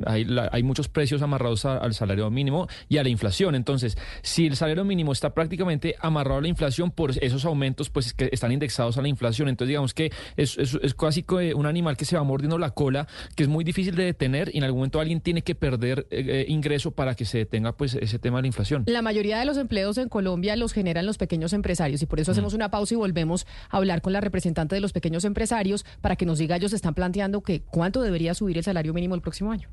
Hay, 0.05 0.23
la- 0.23 0.49
hay 0.53 0.63
muchos 0.63 0.87
precios 0.87 1.21
amarrados 1.21 1.65
a- 1.65 1.77
al 1.77 1.93
salario 1.93 2.29
mínimo 2.31 2.67
y 2.87 2.97
a 2.97 3.03
la 3.03 3.09
inflación. 3.09 3.55
Entonces, 3.55 3.97
si 4.21 4.47
el 4.47 4.55
salario 4.55 4.85
mínimo 4.85 5.11
está 5.11 5.33
prácticamente 5.33 5.95
amarrado 5.99 6.39
a 6.39 6.41
la 6.41 6.47
inflación 6.47 6.91
por 6.91 7.11
esos 7.21 7.43
aumentos, 7.45 7.89
pues 7.89 8.07
es 8.07 8.13
que 8.13 8.29
están 8.31 8.51
indexados 8.53 8.97
a 8.97 9.01
la 9.01 9.09
inflación. 9.09 9.49
Entonces, 9.49 9.69
digamos 9.69 9.93
que 9.93 10.11
es, 10.37 10.57
es, 10.57 10.77
es 10.81 10.93
casi 10.93 11.25
un 11.55 11.65
animal 11.65 11.97
que 11.97 12.05
se 12.05 12.15
va 12.15 12.23
mordiendo 12.23 12.57
la 12.57 12.71
cola, 12.71 13.07
que 13.35 13.43
es 13.43 13.49
muy 13.49 13.63
difícil 13.63 13.95
de 13.95 14.05
detener 14.05 14.49
y 14.53 14.59
en 14.59 14.63
algún 14.63 14.79
momento 14.79 14.99
alguien 14.99 15.19
tiene 15.19 15.41
que 15.41 15.55
perder 15.55 16.07
eh, 16.09 16.25
eh, 16.27 16.45
ingreso 16.47 16.91
para 16.91 17.15
que 17.15 17.25
se 17.25 17.39
detenga 17.39 17.73
pues 17.75 17.95
ese 17.95 18.17
tema 18.19 18.37
de 18.37 18.43
la 18.43 18.47
inflación. 18.47 18.83
La 18.87 19.01
mayoría 19.01 19.39
de 19.39 19.45
los 19.45 19.57
empleos 19.57 19.97
en 19.97 20.07
Colombia 20.09 20.55
los 20.55 20.73
generan 20.73 21.05
los 21.05 21.17
pequeños 21.17 21.51
empresarios 21.53 22.01
y 22.01 22.05
por 22.05 22.19
eso 22.19 22.31
hacemos 22.31 22.53
una 22.53 22.69
pausa 22.71 22.93
y 22.93 22.97
volvemos 22.97 23.45
a 23.69 23.77
hablar 23.77 24.01
con 24.01 24.13
la 24.13 24.21
representante 24.21 24.75
de 24.75 24.81
los 24.81 24.93
pequeños 24.93 25.25
empresarios 25.25 25.85
para 26.01 26.15
que 26.15 26.25
nos 26.25 26.37
diga 26.39 26.55
ellos 26.55 26.71
están 26.73 26.93
planteando 26.93 27.41
que 27.41 27.61
cuánto 27.61 28.01
debería 28.01 28.33
subir 28.33 28.57
el 28.57 28.63
salario 28.63 28.93
mínimo 28.93 29.15
el 29.15 29.21
próximo 29.21 29.51
año. 29.51 29.69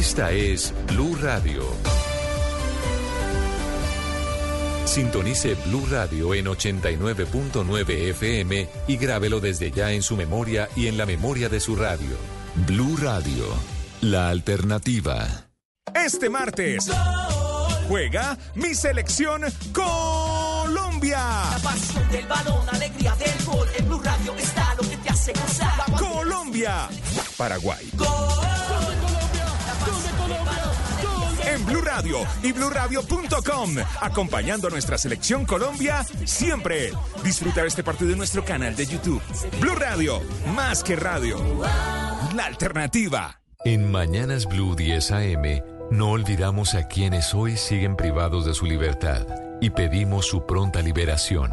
Esta 0.00 0.32
es 0.32 0.72
Blue 0.86 1.14
Radio. 1.20 1.62
Sintonice 4.86 5.54
Blue 5.66 5.86
Radio 5.90 6.32
en 6.32 6.46
89.9 6.46 8.08
FM 8.08 8.66
y 8.88 8.96
grábelo 8.96 9.40
desde 9.40 9.70
ya 9.70 9.92
en 9.92 10.02
su 10.02 10.16
memoria 10.16 10.70
y 10.74 10.86
en 10.86 10.96
la 10.96 11.04
memoria 11.04 11.50
de 11.50 11.60
su 11.60 11.76
radio. 11.76 12.16
Blue 12.66 12.96
Radio, 12.96 13.44
la 14.00 14.30
alternativa. 14.30 15.28
Este 15.94 16.30
martes 16.30 16.90
juega 17.86 18.38
mi 18.54 18.74
selección 18.74 19.42
Colombia. 19.70 21.18
La 21.18 21.60
pasión 21.62 22.08
del 22.08 22.26
balón, 22.26 22.66
alegría 22.70 23.14
del 23.16 23.44
gol. 23.44 23.68
En 23.76 23.86
Blue 23.86 24.00
Radio 24.02 24.34
está 24.38 24.74
lo 24.76 24.88
que 24.88 24.96
te 24.96 25.10
hace 25.10 25.32
gozar. 25.34 25.78
Colombia. 25.98 26.88
Paraguay. 27.36 27.90
En 31.46 31.66
Blue 31.66 31.80
Radio 31.80 32.18
y 32.42 32.52
BlueRadio.com, 32.52 33.76
acompañando 34.00 34.68
a 34.68 34.70
nuestra 34.70 34.98
selección 34.98 35.44
Colombia 35.44 36.04
siempre. 36.24 36.92
Disfruta 37.24 37.64
este 37.64 37.82
partido 37.82 38.12
en 38.12 38.18
nuestro 38.18 38.44
canal 38.44 38.76
de 38.76 38.86
YouTube. 38.86 39.22
Blue 39.60 39.74
Radio, 39.74 40.20
más 40.54 40.84
que 40.84 40.96
radio. 40.96 41.38
La 42.34 42.46
alternativa. 42.46 43.40
En 43.64 43.90
Mañanas 43.90 44.46
Blue 44.46 44.74
10 44.76 45.12
AM, 45.12 45.62
no 45.90 46.10
olvidamos 46.10 46.74
a 46.74 46.88
quienes 46.88 47.34
hoy 47.34 47.56
siguen 47.56 47.96
privados 47.96 48.44
de 48.46 48.54
su 48.54 48.66
libertad 48.66 49.26
y 49.60 49.70
pedimos 49.70 50.26
su 50.26 50.46
pronta 50.46 50.82
liberación. 50.82 51.50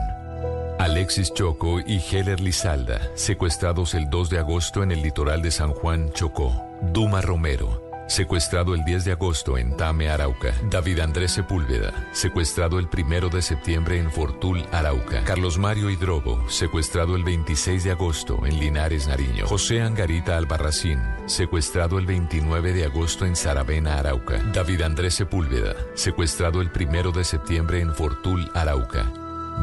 Alexis 0.80 1.34
Choco 1.34 1.80
y 1.80 2.00
Heller 2.00 2.40
Lizalda, 2.40 3.02
secuestrados 3.16 3.94
el 3.96 4.10
2 4.10 4.30
de 4.30 4.40
agosto 4.40 4.84
en 4.84 4.92
el 4.92 5.02
litoral 5.02 5.42
de 5.42 5.52
San 5.52 5.74
Juan, 5.74 6.12
Chocó. 6.14 6.64
Duma 6.82 7.22
Romero, 7.22 7.87
secuestrado 8.08 8.74
el 8.74 8.84
10 8.84 9.06
de 9.06 9.12
agosto 9.12 9.58
en 9.58 9.76
Tame, 9.78 10.10
Arauca. 10.10 10.54
David 10.70 11.00
Andrés 11.00 11.32
Sepúlveda, 11.32 11.94
secuestrado 12.12 12.80
el 12.80 12.88
1 12.92 13.30
de 13.30 13.42
septiembre 13.42 14.00
en 14.00 14.12
Fortul, 14.12 14.66
Arauca. 14.72 15.24
Carlos 15.24 15.58
Mario 15.58 15.90
Hidrobo, 15.90 16.50
secuestrado 16.50 17.16
el 17.16 17.24
26 17.24 17.84
de 17.84 17.92
agosto 17.92 18.46
en 18.46 18.60
Linares, 18.60 19.08
Nariño. 19.08 19.48
José 19.48 19.82
Angarita 19.82 20.38
Albarracín, 20.38 21.00
secuestrado 21.26 22.00
el 22.00 22.06
29 22.06 22.74
de 22.74 22.86
agosto 22.86 23.26
en 23.26 23.36
Saravena, 23.36 24.00
Arauca. 24.00 24.38
David 24.54 24.82
Andrés 24.82 25.14
Sepúlveda, 25.16 25.76
secuestrado 25.94 26.62
el 26.62 26.72
1 26.74 27.12
de 27.12 27.24
septiembre 27.24 27.82
en 27.82 27.94
Fortul, 27.94 28.50
Arauca. 28.54 29.12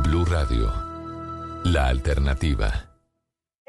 Blue 0.02 0.24
Radio, 0.24 0.72
la 1.64 1.88
alternativa. 1.88 2.93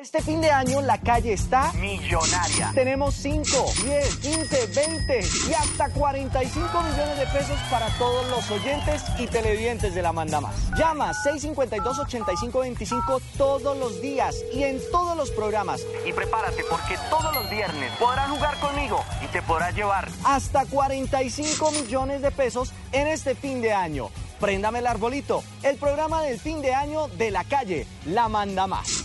Este 0.06 0.22
fin 0.22 0.40
de 0.40 0.52
año 0.52 0.84
la 0.84 1.00
calle 1.00 1.34
está 1.34 1.74
millonaria. 1.74 2.72
Tenemos 2.76 3.16
5, 3.16 3.44
10, 3.86 4.16
15, 4.18 4.68
20 4.68 5.20
y 5.50 5.54
hasta 5.56 5.90
45 5.90 6.84
millones 6.84 7.18
de 7.18 7.26
pesos 7.26 7.60
para 7.72 7.88
todos 7.98 8.30
los 8.30 8.52
oyentes 8.52 9.02
y 9.18 9.26
televidentes 9.26 9.96
de 9.96 10.04
la 10.04 10.14
Manda 10.14 10.42
Más. 10.42 10.54
Llama 10.78 11.12
652-8525 11.12 13.20
todos 13.36 13.76
los 13.80 14.00
días 14.00 14.36
y 14.54 14.62
en 14.62 14.80
todos 14.92 15.18
los 15.18 15.32
programas. 15.32 15.82
Y 16.06 16.14
prepárate 16.14 16.64
porque 16.70 17.00
todos 17.10 17.34
los 17.34 17.50
viernes 17.50 17.92
podrás 18.00 18.30
jugar 18.30 18.60
conmigo 18.60 19.04
y 19.24 19.28
te 19.30 19.42
podrás 19.42 19.74
llevar 19.74 20.08
hasta 20.24 20.68
45 20.68 21.72
millones 21.72 22.22
de 22.22 22.30
pesos 22.30 22.74
en 22.92 23.08
este 23.08 23.34
fin 23.34 23.60
de 23.60 23.74
año. 23.74 24.12
Préndame 24.40 24.80
el 24.80 24.88
arbolito, 24.88 25.44
el 25.64 25.78
programa 25.78 26.22
del 26.22 26.40
fin 26.40 26.62
de 26.62 26.76
año 26.76 27.08
de 27.08 27.32
la 27.32 27.44
calle, 27.44 27.88
la 28.06 28.30
Manda 28.30 28.68
Más. 28.68 29.05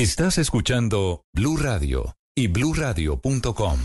Estás 0.00 0.38
escuchando 0.38 1.26
Blue 1.34 1.58
Radio 1.58 2.16
y 2.34 2.46
BlueRadio.com. 2.46 3.78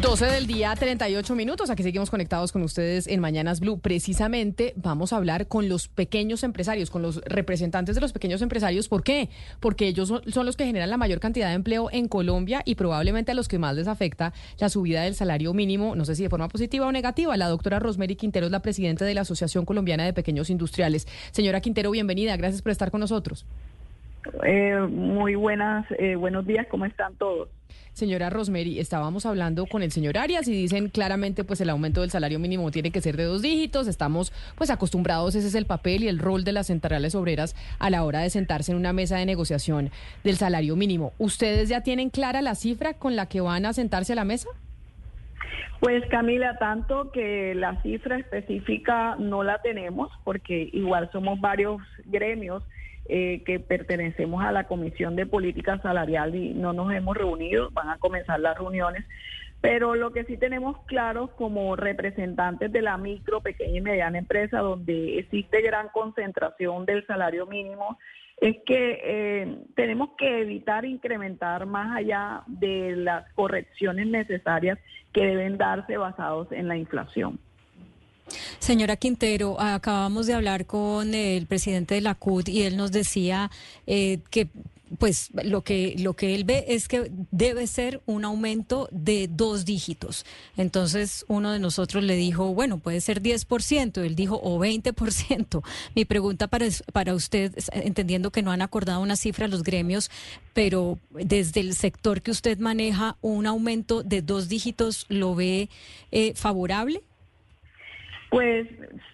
12 0.00 0.26
del 0.26 0.46
día, 0.46 0.76
38 0.76 1.34
minutos. 1.34 1.70
Aquí 1.70 1.82
seguimos 1.82 2.08
conectados 2.08 2.52
con 2.52 2.62
ustedes 2.62 3.08
en 3.08 3.18
Mañanas 3.18 3.58
Blue. 3.58 3.80
Precisamente 3.80 4.74
vamos 4.76 5.12
a 5.12 5.16
hablar 5.16 5.48
con 5.48 5.68
los 5.68 5.88
pequeños 5.88 6.44
empresarios, 6.44 6.90
con 6.90 7.02
los 7.02 7.16
representantes 7.22 7.96
de 7.96 8.00
los 8.00 8.12
pequeños 8.12 8.42
empresarios. 8.42 8.86
¿Por 8.86 9.02
qué? 9.02 9.28
Porque 9.58 9.88
ellos 9.88 10.12
son 10.28 10.46
los 10.46 10.56
que 10.56 10.66
generan 10.66 10.90
la 10.90 10.98
mayor 10.98 11.18
cantidad 11.18 11.48
de 11.48 11.54
empleo 11.54 11.88
en 11.90 12.06
Colombia 12.06 12.62
y 12.64 12.76
probablemente 12.76 13.32
a 13.32 13.34
los 13.34 13.48
que 13.48 13.58
más 13.58 13.74
les 13.74 13.88
afecta 13.88 14.34
la 14.58 14.68
subida 14.68 15.02
del 15.02 15.16
salario 15.16 15.52
mínimo, 15.52 15.96
no 15.96 16.04
sé 16.04 16.14
si 16.14 16.22
de 16.22 16.30
forma 16.30 16.46
positiva 16.46 16.86
o 16.86 16.92
negativa. 16.92 17.36
La 17.36 17.48
doctora 17.48 17.80
Rosemary 17.80 18.14
Quintero 18.14 18.46
es 18.46 18.52
la 18.52 18.62
presidenta 18.62 19.04
de 19.04 19.14
la 19.14 19.22
Asociación 19.22 19.64
Colombiana 19.64 20.04
de 20.04 20.12
Pequeños 20.12 20.48
Industriales. 20.48 21.08
Señora 21.32 21.60
Quintero, 21.60 21.90
bienvenida. 21.90 22.36
Gracias 22.36 22.62
por 22.62 22.70
estar 22.70 22.92
con 22.92 23.00
nosotros. 23.00 23.46
Eh, 24.44 24.78
muy 24.90 25.34
buenas, 25.34 25.86
eh, 25.98 26.16
buenos 26.16 26.46
días, 26.46 26.66
¿cómo 26.70 26.84
están 26.84 27.14
todos? 27.16 27.48
Señora 27.92 28.28
Rosemary, 28.28 28.78
estábamos 28.78 29.24
hablando 29.24 29.64
con 29.64 29.82
el 29.82 29.90
señor 29.90 30.18
Arias 30.18 30.46
y 30.48 30.52
dicen 30.52 30.90
claramente 30.90 31.44
pues 31.44 31.62
el 31.62 31.70
aumento 31.70 32.02
del 32.02 32.10
salario 32.10 32.38
mínimo 32.38 32.70
tiene 32.70 32.90
que 32.90 33.00
ser 33.00 33.16
de 33.16 33.24
dos 33.24 33.40
dígitos, 33.40 33.88
estamos 33.88 34.34
pues 34.54 34.68
acostumbrados, 34.68 35.34
ese 35.34 35.48
es 35.48 35.54
el 35.54 35.64
papel 35.64 36.04
y 36.04 36.08
el 36.08 36.18
rol 36.18 36.44
de 36.44 36.52
las 36.52 36.66
centrales 36.66 37.14
obreras 37.14 37.56
a 37.78 37.88
la 37.88 38.04
hora 38.04 38.20
de 38.20 38.28
sentarse 38.28 38.72
en 38.72 38.78
una 38.78 38.92
mesa 38.92 39.16
de 39.16 39.24
negociación 39.24 39.90
del 40.24 40.36
salario 40.36 40.76
mínimo. 40.76 41.14
¿Ustedes 41.16 41.70
ya 41.70 41.80
tienen 41.82 42.10
clara 42.10 42.42
la 42.42 42.54
cifra 42.54 42.94
con 42.94 43.16
la 43.16 43.30
que 43.30 43.40
van 43.40 43.64
a 43.64 43.72
sentarse 43.72 44.12
a 44.12 44.16
la 44.16 44.24
mesa? 44.24 44.50
Pues 45.80 46.04
Camila, 46.10 46.58
tanto 46.58 47.10
que 47.12 47.54
la 47.54 47.80
cifra 47.82 48.18
específica 48.18 49.16
no 49.18 49.42
la 49.42 49.62
tenemos 49.62 50.10
porque 50.24 50.68
igual 50.72 51.08
somos 51.12 51.40
varios 51.40 51.80
gremios 52.04 52.62
eh, 53.08 53.42
que 53.44 53.60
pertenecemos 53.60 54.44
a 54.44 54.52
la 54.52 54.66
Comisión 54.66 55.16
de 55.16 55.26
Política 55.26 55.80
Salarial 55.80 56.34
y 56.34 56.54
no 56.54 56.72
nos 56.72 56.92
hemos 56.92 57.16
reunido, 57.16 57.70
van 57.72 57.88
a 57.90 57.98
comenzar 57.98 58.40
las 58.40 58.58
reuniones, 58.58 59.04
pero 59.60 59.94
lo 59.94 60.12
que 60.12 60.24
sí 60.24 60.36
tenemos 60.36 60.78
claro 60.86 61.28
como 61.36 61.76
representantes 61.76 62.70
de 62.72 62.82
la 62.82 62.96
micro, 62.98 63.40
pequeña 63.40 63.78
y 63.78 63.80
mediana 63.80 64.18
empresa, 64.18 64.58
donde 64.58 65.18
existe 65.18 65.62
gran 65.62 65.88
concentración 65.88 66.86
del 66.86 67.06
salario 67.06 67.46
mínimo, 67.46 67.98
es 68.38 68.56
que 68.66 69.00
eh, 69.02 69.58
tenemos 69.74 70.10
que 70.18 70.42
evitar 70.42 70.84
incrementar 70.84 71.66
más 71.66 71.96
allá 71.96 72.42
de 72.46 72.94
las 72.96 73.32
correcciones 73.32 74.06
necesarias 74.06 74.78
que 75.12 75.26
deben 75.26 75.56
darse 75.56 75.96
basados 75.96 76.52
en 76.52 76.68
la 76.68 76.76
inflación. 76.76 77.40
Señora 78.58 78.96
Quintero, 78.96 79.60
acabamos 79.60 80.26
de 80.26 80.34
hablar 80.34 80.66
con 80.66 81.14
el 81.14 81.46
presidente 81.46 81.94
de 81.94 82.00
la 82.00 82.14
CUT 82.14 82.48
y 82.48 82.62
él 82.62 82.76
nos 82.76 82.92
decía 82.92 83.50
eh, 83.86 84.18
que 84.30 84.48
pues 84.98 85.30
lo 85.42 85.62
que 85.62 85.96
lo 85.98 86.14
que 86.14 86.34
él 86.34 86.44
ve 86.44 86.64
es 86.68 86.86
que 86.86 87.10
debe 87.30 87.66
ser 87.66 88.00
un 88.06 88.24
aumento 88.24 88.88
de 88.92 89.28
dos 89.28 89.64
dígitos. 89.64 90.24
Entonces 90.56 91.24
uno 91.28 91.52
de 91.52 91.58
nosotros 91.58 92.04
le 92.04 92.14
dijo, 92.16 92.54
bueno, 92.54 92.78
puede 92.78 93.00
ser 93.00 93.20
10%, 93.20 94.04
él 94.04 94.14
dijo 94.14 94.40
o 94.42 94.58
20%. 94.58 95.62
Mi 95.94 96.04
pregunta 96.04 96.46
para 96.46 96.66
para 96.92 97.14
usted, 97.14 97.52
entendiendo 97.72 98.30
que 98.30 98.42
no 98.42 98.52
han 98.52 98.62
acordado 98.62 99.00
una 99.00 99.16
cifra 99.16 99.48
los 99.48 99.62
gremios, 99.62 100.10
pero 100.54 100.98
desde 101.10 101.60
el 101.60 101.74
sector 101.74 102.22
que 102.22 102.30
usted 102.30 102.58
maneja, 102.58 103.16
un 103.20 103.46
aumento 103.46 104.02
de 104.02 104.22
dos 104.22 104.48
dígitos 104.48 105.06
lo 105.08 105.34
ve 105.34 105.68
eh, 106.12 106.32
favorable. 106.34 107.02
Pues 108.36 108.68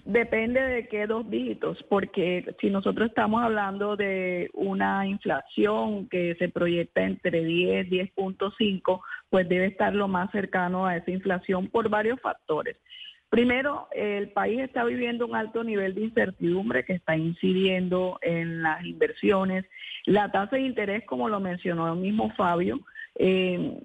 depende 0.05 0.61
de 0.61 0.89
qué 0.89 1.07
dos 1.07 1.31
dígitos, 1.31 1.81
porque 1.89 2.57
si 2.61 2.71
nosotros 2.71 3.09
estamos 3.09 3.41
hablando 3.41 3.95
de 3.95 4.51
una 4.53 5.07
inflación 5.07 6.09
que 6.09 6.35
se 6.41 6.49
proyecta 6.49 7.03
entre 7.03 7.45
10, 7.45 7.89
10.5, 7.89 9.01
pues 9.31 9.49
debe 9.49 9.67
estar 9.67 9.95
lo 9.95 10.09
más 10.09 10.29
cercano 10.33 10.87
a 10.87 10.97
esa 10.97 11.13
inflación 11.13 11.69
por 11.69 11.89
varios 11.89 12.21
factores. 12.21 12.77
Primero, 13.29 13.87
el 13.93 14.31
país 14.31 14.59
está 14.59 14.83
viviendo 14.83 15.25
un 15.25 15.37
alto 15.37 15.63
nivel 15.63 15.95
de 15.95 16.01
incertidumbre 16.01 16.85
que 16.85 16.95
está 16.95 17.17
incidiendo 17.17 18.19
en 18.23 18.61
las 18.61 18.85
inversiones. 18.85 19.65
La 20.05 20.33
tasa 20.33 20.57
de 20.57 20.63
interés, 20.63 21.05
como 21.07 21.29
lo 21.29 21.39
mencionó 21.39 21.93
el 21.93 22.01
mismo 22.01 22.33
Fabio, 22.35 22.81
eh, 23.15 23.79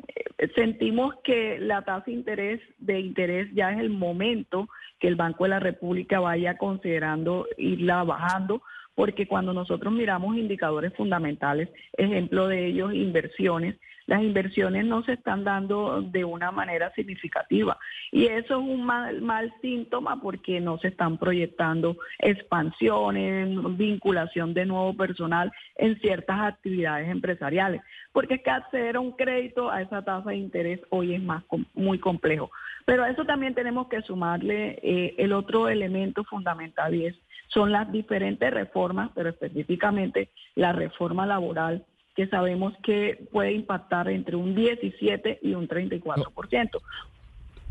sentimos 0.56 1.13
que 1.24 1.60
la 1.60 1.84
tasa 1.84 2.06
de 2.08 2.13
interés, 2.13 2.62
de 2.79 3.00
interés 3.01 3.53
ya 3.53 3.72
es 3.72 3.79
el 3.79 3.91
momento 3.91 4.67
que 5.00 5.08
el 5.08 5.16
Banco 5.16 5.44
de 5.44 5.51
la 5.51 5.60
República 5.60 6.20
vaya 6.20 6.58
considerando 6.58 7.48
irla 7.58 8.04
bajando, 8.04 8.62
porque 8.96 9.27
cuando 9.27 9.54
nosotros 9.54 9.94
miramos 9.94 10.38
indicadores 10.38 10.94
fundamentales, 10.96 11.70
ejemplo 11.94 12.48
de 12.48 12.66
ellos, 12.66 12.94
inversiones, 12.94 13.75
las 14.08 14.24
inversiones 14.24 14.86
no 14.86 15.04
se 15.04 15.14
están 15.14 15.44
dando 15.44 16.02
de 16.02 16.24
una 16.24 16.52
manera 16.52 16.92
significativa. 16.96 17.78
Y 18.12 18.26
eso 18.26 18.60
es 18.60 18.68
un 18.68 18.86
mal, 18.86 19.22
mal 19.22 19.54
síntoma 19.62 20.22
porque 20.22 20.60
no 20.60 20.80
se 20.80 20.88
están 20.88 21.18
proyectando 21.18 21.98
expansiones, 22.20 23.50
vinculación 23.78 24.54
de 24.54 24.66
nuevo 24.66 24.96
personal 24.96 25.52
en 25.76 26.00
ciertas 26.00 26.40
actividades 26.40 27.10
empresariales. 27.10 27.82
Porque 28.14 28.36
es 28.36 28.42
que 28.42 28.50
acceder 28.50 28.96
a 28.96 29.02
un 29.02 29.12
crédito 29.12 29.70
a 29.70 29.82
esa 29.82 30.02
tasa 30.04 30.30
de 30.30 30.38
interés 30.38 30.80
hoy 30.90 31.14
es 31.14 31.22
más 31.22 31.44
muy 31.74 32.00
complejo. 32.00 32.50
Pero 32.86 33.04
a 33.04 33.10
eso 33.10 33.26
también 33.26 33.54
tenemos 33.54 33.90
que 33.90 34.02
sumarle 34.02 34.80
eh, 34.82 35.16
el 35.18 35.34
otro 35.34 35.68
elemento 35.68 36.24
fundamental 36.24 36.96
y 36.96 37.08
es 37.08 37.16
son 37.50 37.72
las 37.72 37.90
diferentes 37.92 38.52
reformas, 38.52 39.10
pero 39.16 39.30
específicamente 39.30 40.30
la 40.56 40.74
reforma 40.74 41.26
laboral 41.26 41.86
que 42.17 42.27
sabemos 42.27 42.74
que 42.81 43.27
puede 43.31 43.51
impactar 43.51 44.09
entre 44.09 44.36
un 44.36 44.55
17 44.55 45.38
y 45.43 45.53
un 45.53 45.67
34% 45.67 46.81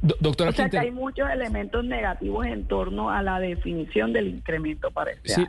doctora 0.02 0.50
o 0.50 0.52
sea 0.52 0.68
que 0.68 0.78
hay 0.78 0.90
muchos 0.90 1.28
elementos 1.30 1.84
negativos 1.84 2.46
en 2.46 2.64
torno 2.66 3.10
a 3.10 3.22
la 3.22 3.40
definición 3.40 4.12
del 4.12 4.28
incremento 4.28 4.90
para 4.90 5.12
este 5.12 5.34
sí, 5.34 5.46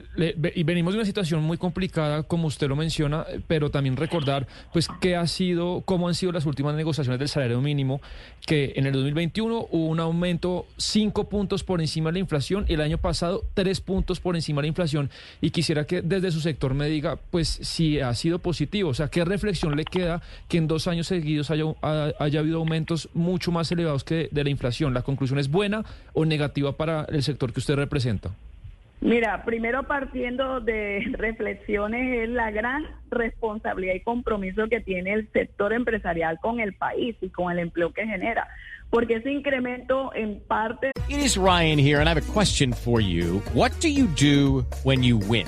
y 0.55 0.63
venimos 0.63 0.93
de 0.93 0.99
una 0.99 1.05
situación 1.05 1.43
muy 1.43 1.57
complicada, 1.57 2.23
como 2.23 2.47
usted 2.47 2.67
lo 2.67 2.75
menciona, 2.75 3.25
pero 3.47 3.69
también 3.69 3.95
recordar, 3.95 4.47
pues, 4.73 4.87
qué 5.01 5.15
ha 5.15 5.27
sido, 5.27 5.81
cómo 5.85 6.07
han 6.07 6.15
sido 6.15 6.31
las 6.31 6.45
últimas 6.45 6.75
negociaciones 6.75 7.19
del 7.19 7.27
salario 7.27 7.61
mínimo, 7.61 8.01
que 8.45 8.73
en 8.75 8.85
el 8.85 8.93
2021 8.93 9.67
hubo 9.71 9.87
un 9.87 9.99
aumento 9.99 10.65
cinco 10.77 11.29
puntos 11.29 11.63
por 11.63 11.81
encima 11.81 12.09
de 12.09 12.13
la 12.13 12.19
inflación 12.19 12.65
y 12.67 12.73
el 12.73 12.81
año 12.81 12.97
pasado 12.97 13.43
tres 13.53 13.81
puntos 13.81 14.19
por 14.19 14.35
encima 14.35 14.61
de 14.61 14.63
la 14.63 14.69
inflación. 14.69 15.09
Y 15.41 15.51
quisiera 15.51 15.85
que 15.85 16.01
desde 16.01 16.31
su 16.31 16.39
sector 16.39 16.73
me 16.73 16.87
diga, 16.87 17.17
pues, 17.31 17.47
si 17.47 17.99
ha 17.99 18.13
sido 18.13 18.39
positivo, 18.39 18.89
o 18.89 18.93
sea, 18.93 19.09
qué 19.09 19.25
reflexión 19.25 19.75
le 19.75 19.85
queda 19.85 20.21
que 20.47 20.57
en 20.57 20.67
dos 20.67 20.87
años 20.87 21.07
seguidos 21.07 21.51
haya, 21.51 21.65
haya 22.19 22.39
habido 22.39 22.57
aumentos 22.57 23.09
mucho 23.13 23.51
más 23.51 23.71
elevados 23.71 24.03
que 24.03 24.29
de 24.37 24.45
la 24.45 24.49
inflación. 24.49 24.93
¿La 24.93 25.01
conclusión 25.01 25.39
es 25.39 25.49
buena 25.49 25.83
o 26.13 26.25
negativa 26.25 26.73
para 26.73 27.05
el 27.09 27.23
sector 27.23 27.51
que 27.51 27.59
usted 27.59 27.75
representa? 27.75 28.31
Mira, 28.99 29.43
primero 29.45 29.83
partiendo 29.83 30.59
de 30.59 31.03
reflexiones 31.17 32.23
es 32.23 32.29
la 32.29 32.51
gran 32.51 32.85
responsabilidad 33.11 33.95
y 33.95 33.99
compromiso 33.99 34.67
que 34.67 34.79
tiene 34.79 35.13
el 35.13 35.29
sector 35.31 35.73
empresarial 35.73 36.39
con 36.41 36.59
el 36.59 36.73
país 36.73 37.15
y 37.21 37.29
con 37.29 37.51
el 37.51 37.59
empleo 37.59 37.93
que 37.93 38.07
genera, 38.07 38.47
porque 38.89 39.15
ese 39.15 39.31
incremento 39.31 40.11
en 40.15 40.39
parte 40.39 40.91
It 41.09 41.19
is 41.19 41.37
Ryan 41.37 41.79
here 41.79 41.99
and 41.99 42.09
I 42.09 42.13
have 42.13 42.17
a 42.17 42.33
question 42.33 42.73
for 42.73 42.99
you. 42.99 43.41
What 43.53 43.71
do 43.79 43.87
you 43.87 44.07
do 44.07 44.65
when 44.83 45.03
you 45.03 45.17
win? 45.17 45.47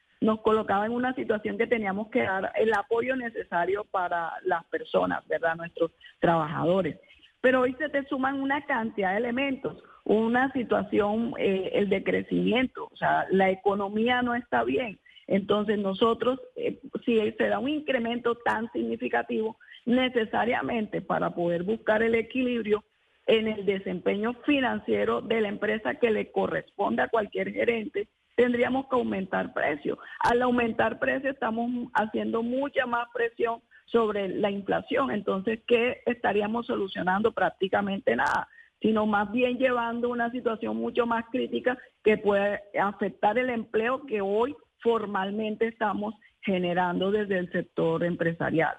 nos 0.21 0.39
colocaba 0.41 0.85
en 0.85 0.93
una 0.93 1.13
situación 1.15 1.57
que 1.57 1.67
teníamos 1.67 2.09
que 2.09 2.21
dar 2.21 2.51
el 2.55 2.73
apoyo 2.73 3.15
necesario 3.15 3.83
para 3.85 4.31
las 4.43 4.63
personas, 4.65 5.27
¿verdad? 5.27 5.55
Nuestros 5.55 5.91
trabajadores. 6.19 6.99
Pero 7.41 7.61
hoy 7.61 7.73
se 7.79 7.89
te 7.89 8.05
suman 8.05 8.39
una 8.39 8.63
cantidad 8.65 9.11
de 9.11 9.17
elementos, 9.17 9.83
una 10.05 10.51
situación, 10.53 11.33
eh, 11.39 11.71
el 11.73 11.89
decrecimiento, 11.89 12.87
o 12.91 12.95
sea, 12.95 13.25
la 13.31 13.49
economía 13.49 14.21
no 14.21 14.35
está 14.35 14.63
bien. 14.63 14.99
Entonces 15.25 15.79
nosotros, 15.79 16.39
eh, 16.55 16.79
si 17.03 17.19
se 17.31 17.47
da 17.47 17.57
un 17.57 17.69
incremento 17.69 18.35
tan 18.35 18.71
significativo, 18.71 19.57
necesariamente 19.85 21.01
para 21.01 21.31
poder 21.31 21.63
buscar 21.63 22.03
el 22.03 22.13
equilibrio 22.13 22.83
en 23.25 23.47
el 23.47 23.65
desempeño 23.65 24.33
financiero 24.45 25.21
de 25.21 25.41
la 25.41 25.47
empresa 25.47 25.95
que 25.95 26.11
le 26.11 26.31
corresponde 26.31 27.01
a 27.01 27.07
cualquier 27.07 27.51
gerente, 27.51 28.07
tendríamos 28.35 28.87
que 28.87 28.95
aumentar 28.95 29.53
precios. 29.53 29.97
Al 30.19 30.41
aumentar 30.41 30.99
precios 30.99 31.33
estamos 31.33 31.69
haciendo 31.93 32.43
mucha 32.43 32.85
más 32.85 33.07
presión 33.13 33.61
sobre 33.85 34.29
la 34.29 34.49
inflación. 34.49 35.11
Entonces, 35.11 35.59
¿qué 35.67 36.01
estaríamos 36.05 36.67
solucionando? 36.67 37.31
Prácticamente 37.31 38.15
nada, 38.15 38.47
sino 38.81 39.05
más 39.05 39.31
bien 39.31 39.57
llevando 39.57 40.09
una 40.09 40.31
situación 40.31 40.77
mucho 40.77 41.05
más 41.05 41.25
crítica 41.31 41.77
que 42.03 42.17
puede 42.17 42.61
afectar 42.81 43.37
el 43.37 43.49
empleo 43.49 44.05
que 44.05 44.21
hoy 44.21 44.55
formalmente 44.79 45.67
estamos 45.67 46.15
generando 46.41 47.11
desde 47.11 47.37
el 47.37 47.51
sector 47.51 48.03
empresarial. 48.03 48.75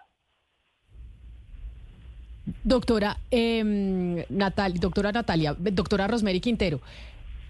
Doctora, 2.65 3.17
eh, 3.31 4.27
doctora 4.81 5.13
Natalia, 5.13 5.55
doctora 5.57 6.09
Rosemary 6.09 6.41
Quintero, 6.41 6.81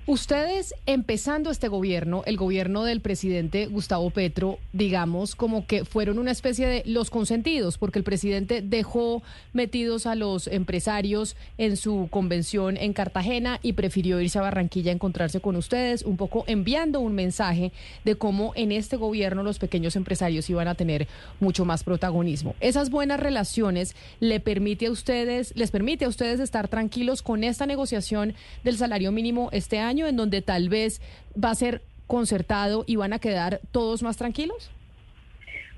Ustedes 0.04 0.74
empezando 0.86 1.52
este 1.52 1.68
gobierno, 1.68 2.24
el 2.26 2.36
gobierno 2.36 2.82
del 2.82 3.00
presidente 3.00 3.66
Gustavo 3.66 4.10
Petro, 4.10 4.58
digamos 4.72 5.36
como 5.36 5.64
que 5.64 5.84
fueron 5.84 6.18
una 6.18 6.32
especie 6.32 6.66
de 6.66 6.82
los 6.86 7.08
consentidos, 7.08 7.78
porque 7.78 8.00
el 8.00 8.04
presidente 8.04 8.62
dejó 8.62 9.22
metidos 9.52 10.06
a 10.06 10.16
los 10.16 10.48
empresarios 10.48 11.36
en 11.56 11.76
su 11.76 12.08
convención 12.10 12.76
en 12.78 12.94
Cartagena 12.94 13.60
y 13.62 13.74
prefirió 13.74 14.20
irse 14.20 14.40
a 14.40 14.42
Barranquilla 14.42 14.90
a 14.90 14.94
encontrarse 14.94 15.38
con 15.38 15.54
ustedes, 15.54 16.02
un 16.02 16.16
poco 16.16 16.42
enviando 16.48 16.98
un 16.98 17.14
mensaje 17.14 17.70
de 18.04 18.16
cómo 18.16 18.54
en 18.56 18.72
este 18.72 18.96
gobierno 18.96 19.44
los 19.44 19.60
pequeños 19.60 19.94
empresarios 19.94 20.50
iban 20.50 20.66
a 20.66 20.74
tener 20.74 21.06
mucho 21.38 21.64
más 21.64 21.84
protagonismo. 21.84 22.56
Esas 22.58 22.90
buenas 22.90 23.20
relaciones 23.20 23.94
le 24.18 24.40
permite 24.40 24.86
a 24.86 24.90
ustedes, 24.90 25.52
les 25.54 25.70
permite 25.70 26.06
a 26.06 26.08
ustedes 26.08 26.40
estar 26.40 26.66
tranquilos 26.66 27.22
con 27.22 27.44
esta 27.44 27.66
negociación 27.66 28.34
del 28.64 28.76
salario 28.76 29.12
mínimo 29.12 29.48
este 29.52 29.78
año 29.78 29.91
en 29.98 30.16
donde 30.16 30.42
tal 30.42 30.68
vez 30.68 31.00
va 31.32 31.50
a 31.50 31.54
ser 31.54 31.82
concertado 32.06 32.84
y 32.86 32.96
van 32.96 33.12
a 33.12 33.18
quedar 33.18 33.60
todos 33.70 34.02
más 34.02 34.16
tranquilos? 34.16 34.70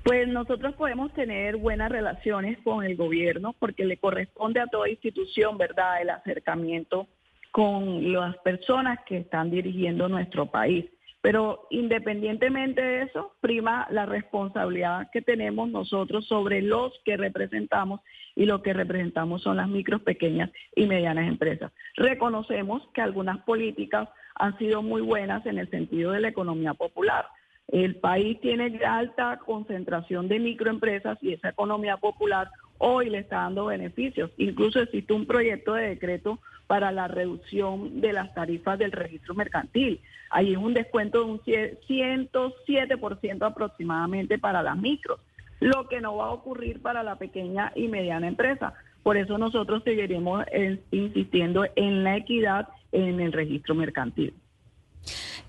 Pues 0.03 0.27
nosotros 0.27 0.75
podemos 0.75 1.11
tener 1.13 1.57
buenas 1.57 1.91
relaciones 1.91 2.59
con 2.63 2.83
el 2.83 2.95
gobierno 2.95 3.55
porque 3.57 3.85
le 3.85 3.97
corresponde 3.97 4.59
a 4.59 4.67
toda 4.67 4.89
institución, 4.89 5.57
¿verdad?, 5.57 6.01
el 6.01 6.11
acercamiento 6.11 7.07
con 7.51 8.11
las 8.13 8.37
personas 8.39 8.99
que 9.07 9.17
están 9.17 9.49
dirigiendo 9.49 10.07
nuestro 10.07 10.45
país. 10.45 10.85
Pero 11.25 11.65
independientemente 11.71 12.83
de 12.83 13.01
eso, 13.01 13.31
prima 13.41 13.87
la 13.89 14.05
responsabilidad 14.05 15.09
que 15.11 15.23
tenemos 15.23 15.67
nosotros 15.71 16.27
sobre 16.27 16.61
los 16.61 16.93
que 17.03 17.17
representamos 17.17 18.01
y 18.35 18.45
lo 18.45 18.61
que 18.61 18.73
representamos 18.73 19.41
son 19.41 19.57
las 19.57 19.67
micros, 19.67 20.03
pequeñas 20.03 20.51
y 20.75 20.85
medianas 20.85 21.27
empresas. 21.27 21.71
Reconocemos 21.95 22.87
que 22.93 23.01
algunas 23.01 23.39
políticas 23.39 24.07
han 24.35 24.55
sido 24.59 24.83
muy 24.83 25.01
buenas 25.01 25.43
en 25.47 25.57
el 25.57 25.67
sentido 25.71 26.11
de 26.11 26.19
la 26.19 26.27
economía 26.27 26.75
popular. 26.75 27.25
El 27.69 27.95
país 27.95 28.39
tiene 28.39 28.79
alta 28.85 29.39
concentración 29.43 30.27
de 30.27 30.37
microempresas 30.37 31.17
y 31.23 31.33
esa 31.33 31.49
economía 31.49 31.97
popular 31.97 32.51
hoy 32.77 33.09
le 33.09 33.17
está 33.17 33.37
dando 33.37 33.65
beneficios. 33.65 34.29
Incluso 34.37 34.79
existe 34.79 35.11
un 35.11 35.25
proyecto 35.25 35.73
de 35.73 35.87
decreto 35.87 36.37
para 36.67 36.91
la 36.91 37.07
reducción 37.07 38.01
de 38.01 38.13
las 38.13 38.33
tarifas 38.33 38.79
del 38.79 38.91
registro 38.91 39.35
mercantil. 39.35 40.01
Ahí 40.29 40.53
es 40.53 40.57
un 40.57 40.73
descuento 40.73 41.19
de 41.19 41.25
un 41.25 41.39
107% 41.39 43.45
aproximadamente 43.45 44.39
para 44.39 44.63
las 44.63 44.77
micros, 44.77 45.19
lo 45.59 45.87
que 45.87 46.01
no 46.01 46.17
va 46.17 46.27
a 46.27 46.31
ocurrir 46.31 46.81
para 46.81 47.03
la 47.03 47.17
pequeña 47.17 47.71
y 47.75 47.87
mediana 47.87 48.27
empresa. 48.27 48.73
Por 49.03 49.17
eso 49.17 49.37
nosotros 49.37 49.83
seguiremos 49.83 50.43
eh, 50.51 50.81
insistiendo 50.91 51.65
en 51.75 52.03
la 52.03 52.17
equidad 52.17 52.69
en 52.91 53.19
el 53.19 53.33
registro 53.33 53.75
mercantil. 53.75 54.33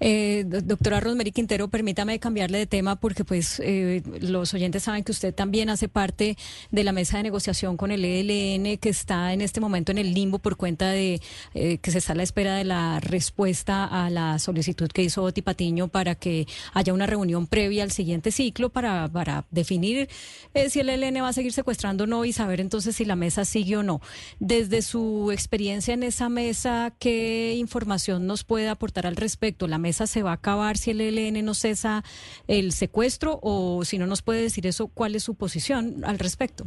Eh, 0.00 0.44
doctora 0.46 1.00
Rosemary 1.00 1.32
Quintero, 1.32 1.68
permítame 1.68 2.18
cambiarle 2.18 2.58
de 2.58 2.66
tema 2.66 2.96
porque 2.96 3.24
pues 3.24 3.60
eh, 3.64 4.02
los 4.20 4.52
oyentes 4.52 4.82
saben 4.82 5.04
que 5.04 5.12
usted 5.12 5.34
también 5.34 5.70
hace 5.70 5.88
parte 5.88 6.36
de 6.70 6.84
la 6.84 6.92
mesa 6.92 7.16
de 7.16 7.22
negociación 7.24 7.76
con 7.76 7.90
el 7.90 8.04
ELN 8.04 8.76
que 8.78 8.88
está 8.88 9.32
en 9.32 9.40
este 9.40 9.60
momento 9.60 9.92
en 9.92 9.98
el 9.98 10.12
limbo 10.12 10.38
por 10.38 10.56
cuenta 10.56 10.90
de 10.90 11.20
eh, 11.54 11.78
que 11.78 11.90
se 11.90 11.98
está 11.98 12.12
a 12.12 12.16
la 12.16 12.22
espera 12.22 12.56
de 12.56 12.64
la 12.64 13.00
respuesta 13.00 13.84
a 13.84 14.10
la 14.10 14.38
solicitud 14.38 14.88
que 14.88 15.02
hizo 15.02 15.22
Oti 15.22 15.42
Patiño 15.42 15.88
para 15.88 16.14
que 16.14 16.46
haya 16.74 16.92
una 16.92 17.06
reunión 17.06 17.46
previa 17.46 17.82
al 17.82 17.90
siguiente 17.90 18.32
ciclo 18.32 18.70
para, 18.70 19.08
para 19.08 19.46
definir 19.50 20.08
eh, 20.54 20.68
si 20.68 20.80
el 20.80 20.90
ELN 20.90 21.22
va 21.22 21.28
a 21.28 21.32
seguir 21.32 21.52
secuestrando 21.52 22.04
o 22.04 22.06
no 22.06 22.24
y 22.24 22.32
saber 22.32 22.60
entonces 22.60 22.96
si 22.96 23.04
la 23.04 23.16
mesa 23.16 23.44
sigue 23.44 23.76
o 23.76 23.82
no. 23.82 24.00
Desde 24.40 24.82
su 24.82 25.30
experiencia 25.32 25.94
en 25.94 26.02
esa 26.02 26.28
mesa, 26.28 26.92
¿qué 26.98 27.54
información 27.56 28.26
nos 28.26 28.44
puede 28.44 28.68
aportar 28.68 29.06
al 29.06 29.16
respecto? 29.16 29.66
¿La 29.66 29.78
mesa 29.86 30.06
se 30.06 30.22
va 30.22 30.30
a 30.30 30.34
acabar 30.40 30.76
si 30.76 30.90
el 30.90 31.00
ELN 31.00 31.44
no 31.44 31.54
cesa 31.54 32.02
el 32.48 32.72
secuestro 32.72 33.38
o 33.42 33.84
si 33.84 33.98
no 33.98 34.06
nos 34.06 34.20
puede 34.22 34.42
decir 34.42 34.66
eso, 34.66 34.88
cuál 34.88 35.14
es 35.14 35.22
su 35.22 35.34
posición 35.34 36.04
al 36.04 36.18
respecto? 36.18 36.64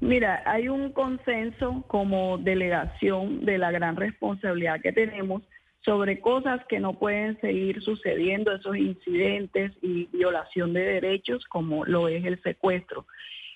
Mira, 0.00 0.42
hay 0.44 0.68
un 0.68 0.92
consenso 0.92 1.84
como 1.86 2.38
delegación 2.38 3.44
de 3.44 3.56
la 3.58 3.70
gran 3.70 3.96
responsabilidad 3.96 4.80
que 4.82 4.92
tenemos 4.92 5.42
sobre 5.84 6.20
cosas 6.20 6.60
que 6.68 6.80
no 6.80 6.98
pueden 6.98 7.40
seguir 7.40 7.82
sucediendo, 7.82 8.52
esos 8.52 8.76
incidentes 8.76 9.72
y 9.82 10.06
violación 10.06 10.72
de 10.72 10.80
derechos 10.80 11.44
como 11.46 11.84
lo 11.84 12.08
es 12.08 12.24
el 12.24 12.42
secuestro. 12.42 13.06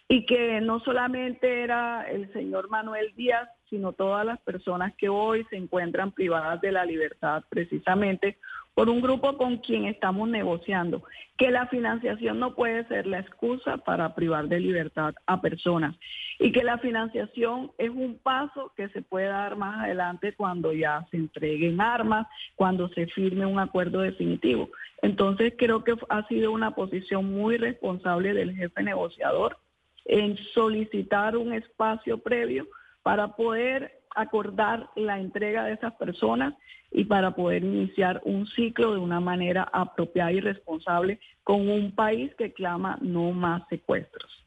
Y 0.09 0.25
que 0.25 0.61
no 0.61 0.81
solamente 0.81 1.62
era 1.64 2.09
el 2.09 2.33
señor 2.33 2.71
Manuel 2.71 3.12
Díaz, 3.17 3.49
sino 3.69 3.93
todas 3.93 4.25
las 4.25 4.41
personas 4.41 4.95
que 4.97 5.09
hoy 5.09 5.45
se 5.51 5.57
encuentran 5.57 6.12
privadas 6.12 6.61
de 6.61 6.73
la 6.73 6.85
libertad 6.85 7.45
precisamente 7.51 8.38
por 8.79 8.91
un 8.91 9.01
grupo 9.01 9.37
con 9.37 9.57
quien 9.57 9.87
estamos 9.87 10.29
negociando, 10.29 11.03
que 11.37 11.51
la 11.51 11.67
financiación 11.67 12.38
no 12.38 12.55
puede 12.55 12.87
ser 12.87 13.09
la 13.09 13.19
excusa 13.19 13.79
para 13.79 14.14
privar 14.14 14.47
de 14.47 14.61
libertad 14.61 15.17
a 15.27 15.41
personas 15.41 15.97
y 16.38 16.53
que 16.53 16.62
la 16.62 16.79
financiación 16.79 17.73
es 17.77 17.91
un 17.91 18.21
paso 18.23 18.73
que 18.77 18.88
se 18.91 19.03
puede 19.03 19.27
dar 19.27 19.57
más 19.57 19.83
adelante 19.83 20.33
cuando 20.37 20.73
ya 20.73 21.05
se 21.11 21.17
entreguen 21.17 21.81
armas, 21.81 22.29
cuando 22.55 22.88
se 22.91 23.09
firme 23.09 23.45
un 23.47 23.59
acuerdo 23.59 23.99
definitivo. 23.99 24.71
Entonces 25.03 25.55
creo 25.59 25.83
que 25.83 25.97
ha 26.09 26.29
sido 26.29 26.53
una 26.53 26.77
posición 26.77 27.33
muy 27.33 27.57
responsable 27.57 28.33
del 28.33 28.55
jefe 28.55 28.85
negociador 28.85 29.59
en 30.05 30.37
solicitar 30.55 31.37
un 31.37 31.53
espacio 31.53 32.19
previo 32.19 32.69
para 33.03 33.35
poder 33.35 33.99
acordar 34.14 34.88
la 34.95 35.19
entrega 35.19 35.64
de 35.64 35.73
esas 35.73 35.95
personas 35.95 36.55
y 36.90 37.05
para 37.05 37.33
poder 37.33 37.64
iniciar 37.64 38.20
un 38.24 38.46
ciclo 38.46 38.94
de 38.94 39.01
una 39.01 39.20
manera 39.20 39.68
apropiada 39.72 40.33
y 40.33 40.40
responsable 40.40 41.20
con 41.44 41.68
un 41.68 41.92
país 41.92 42.33
que 42.37 42.53
clama 42.53 42.98
no 43.01 43.33
más 43.33 43.62
secuestros. 43.68 44.38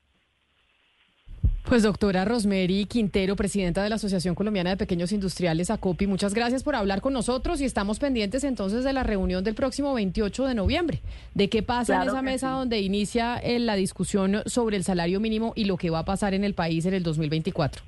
Pues 1.67 1.83
doctora 1.83 2.25
Rosemary 2.25 2.85
Quintero, 2.85 3.35
presidenta 3.35 3.83
de 3.83 3.89
la 3.89 3.95
Asociación 3.95 4.33
Colombiana 4.33 4.71
de 4.71 4.77
Pequeños 4.77 5.11
Industriales, 5.11 5.69
ACOPI, 5.69 6.07
muchas 6.07 6.33
gracias 6.33 6.63
por 6.63 6.75
hablar 6.75 7.01
con 7.01 7.13
nosotros 7.13 7.61
y 7.61 7.65
estamos 7.65 7.99
pendientes 7.99 8.43
entonces 8.43 8.83
de 8.83 8.91
la 8.91 9.03
reunión 9.03 9.43
del 9.43 9.53
próximo 9.53 9.93
28 9.93 10.47
de 10.47 10.55
noviembre, 10.55 10.99
de 11.35 11.49
qué 11.49 11.61
pasa 11.61 12.01
en 12.01 12.09
esa 12.09 12.21
mesa 12.23 12.49
donde 12.49 12.79
inicia 12.81 13.37
eh, 13.37 13.59
la 13.59 13.75
discusión 13.75 14.41
sobre 14.47 14.75
el 14.75 14.83
salario 14.83 15.19
mínimo 15.19 15.53
y 15.55 15.65
lo 15.65 15.77
que 15.77 15.91
va 15.91 15.99
a 15.99 16.05
pasar 16.05 16.33
en 16.33 16.43
el 16.43 16.55
país 16.55 16.85
en 16.87 16.95
el 16.95 17.03
2024. 17.03 17.83